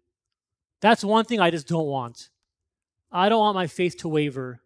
[0.81, 2.29] That's one thing I just don't want.
[3.15, 4.59] I don't want my faith to waver.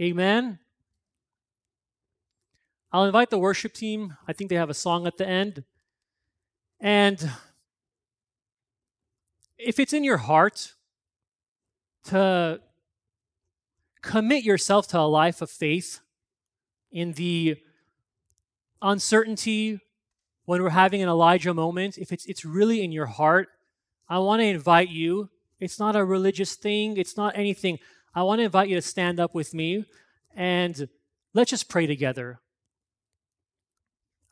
[0.00, 0.58] Amen.
[2.90, 4.16] I'll invite the worship team.
[4.26, 5.64] I think they have a song at the end.
[6.80, 7.30] And
[9.58, 10.72] if it's in your heart
[12.04, 12.60] to
[14.00, 16.00] commit yourself to a life of faith
[16.90, 17.58] in the
[18.80, 19.80] uncertainty
[20.46, 23.48] when we're having an Elijah moment, if it's, it's really in your heart,
[24.08, 25.28] I want to invite you
[25.62, 27.78] it's not a religious thing, it's not anything.
[28.16, 29.84] I want to invite you to stand up with me
[30.34, 30.88] and
[31.34, 32.40] let's just pray together.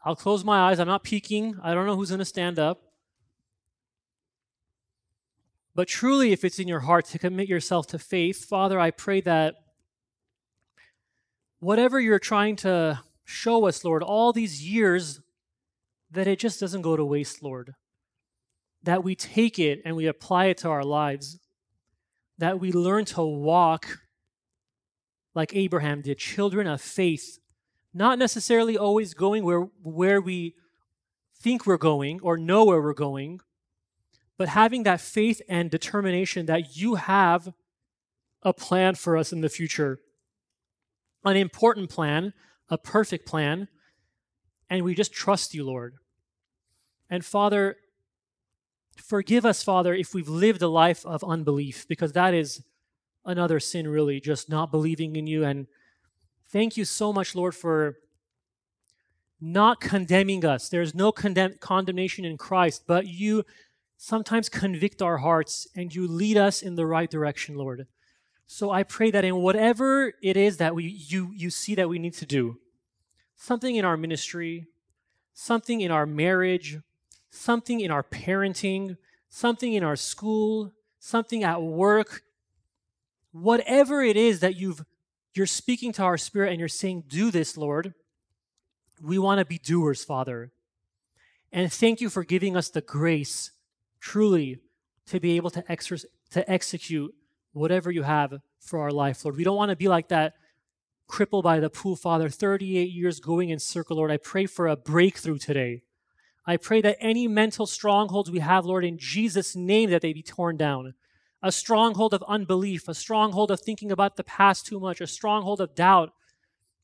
[0.04, 0.80] I'll close my eyes.
[0.80, 1.54] I'm not peeking.
[1.62, 2.82] I don't know who's going to stand up.
[5.72, 9.20] But truly, if it's in your heart to commit yourself to faith, Father, I pray
[9.20, 9.54] that
[11.60, 15.20] whatever you're trying to show us, Lord, all these years,
[16.10, 17.76] that it just doesn't go to waste, Lord
[18.82, 21.38] that we take it and we apply it to our lives,
[22.38, 23.98] that we learn to walk
[25.34, 27.38] like Abraham did, children of faith,
[27.92, 30.54] not necessarily always going where, where we
[31.38, 33.40] think we're going or know where we're going,
[34.36, 37.52] but having that faith and determination that you have
[38.42, 40.00] a plan for us in the future,
[41.24, 42.32] an important plan,
[42.68, 43.68] a perfect plan,
[44.68, 45.94] and we just trust you, Lord.
[47.10, 47.76] And Father,
[48.96, 52.62] forgive us, Father, if we've lived a life of unbelief, because that is
[53.24, 55.44] another sin, really, just not believing in you.
[55.44, 55.66] And
[56.48, 57.96] thank you so much, Lord, for
[59.40, 60.68] not condemning us.
[60.68, 63.44] There's no condemn- condemnation in Christ, but you
[63.96, 67.86] sometimes convict our hearts and you lead us in the right direction, Lord.
[68.46, 71.98] So I pray that in whatever it is that we you you see that we
[71.98, 72.58] need to do,
[73.36, 74.66] something in our ministry,
[75.34, 76.78] something in our marriage,
[77.30, 78.96] something in our parenting,
[79.28, 82.22] something in our school, something at work,
[83.32, 84.84] whatever it is that you've
[85.32, 87.94] you're speaking to our spirit and you're saying do this, Lord.
[89.00, 90.50] We want to be doers, Father.
[91.52, 93.52] And thank you for giving us the grace
[94.00, 94.58] truly
[95.06, 97.14] to be able to, exer- to execute
[97.52, 99.36] whatever you have for our life, Lord.
[99.36, 100.34] We don't want to be like that
[101.06, 104.10] crippled by the pool, Father, 38 years going in circle, Lord.
[104.10, 105.82] I pray for a breakthrough today.
[106.50, 110.24] I pray that any mental strongholds we have, Lord, in Jesus' name, that they be
[110.24, 110.94] torn down.
[111.44, 115.60] A stronghold of unbelief, a stronghold of thinking about the past too much, a stronghold
[115.60, 116.12] of doubt,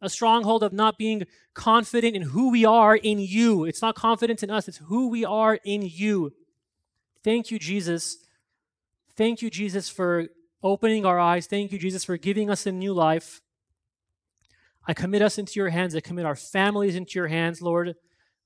[0.01, 3.65] a stronghold of not being confident in who we are in you.
[3.65, 6.33] It's not confidence in us, it's who we are in you.
[7.25, 8.19] Thank you, Jesus.
[9.17, 10.29] Thank you, Jesus, for
[10.63, 11.49] opening our eyes.
[11.49, 13.41] Thank you, Jesus, for giving us a new life.
[14.87, 15.97] I commit us into your hands.
[15.97, 17.97] I commit our families into your hands, Lord.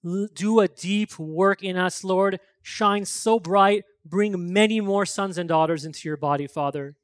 [0.02, 2.40] Do a deep work in us, Lord.
[2.62, 3.84] Shine so bright.
[4.04, 6.96] Bring many more sons and daughters into your body, Father.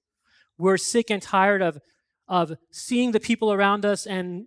[0.59, 1.79] We're sick and tired of,
[2.27, 4.47] of seeing the people around us and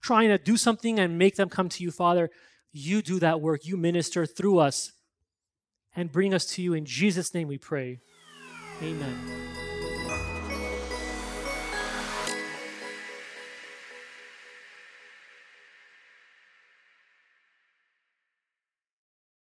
[0.00, 2.30] trying to do something and make them come to you, Father.
[2.72, 3.66] You do that work.
[3.66, 4.92] You minister through us
[5.94, 6.72] and bring us to you.
[6.72, 8.00] In Jesus' name we pray.
[8.82, 9.71] Amen.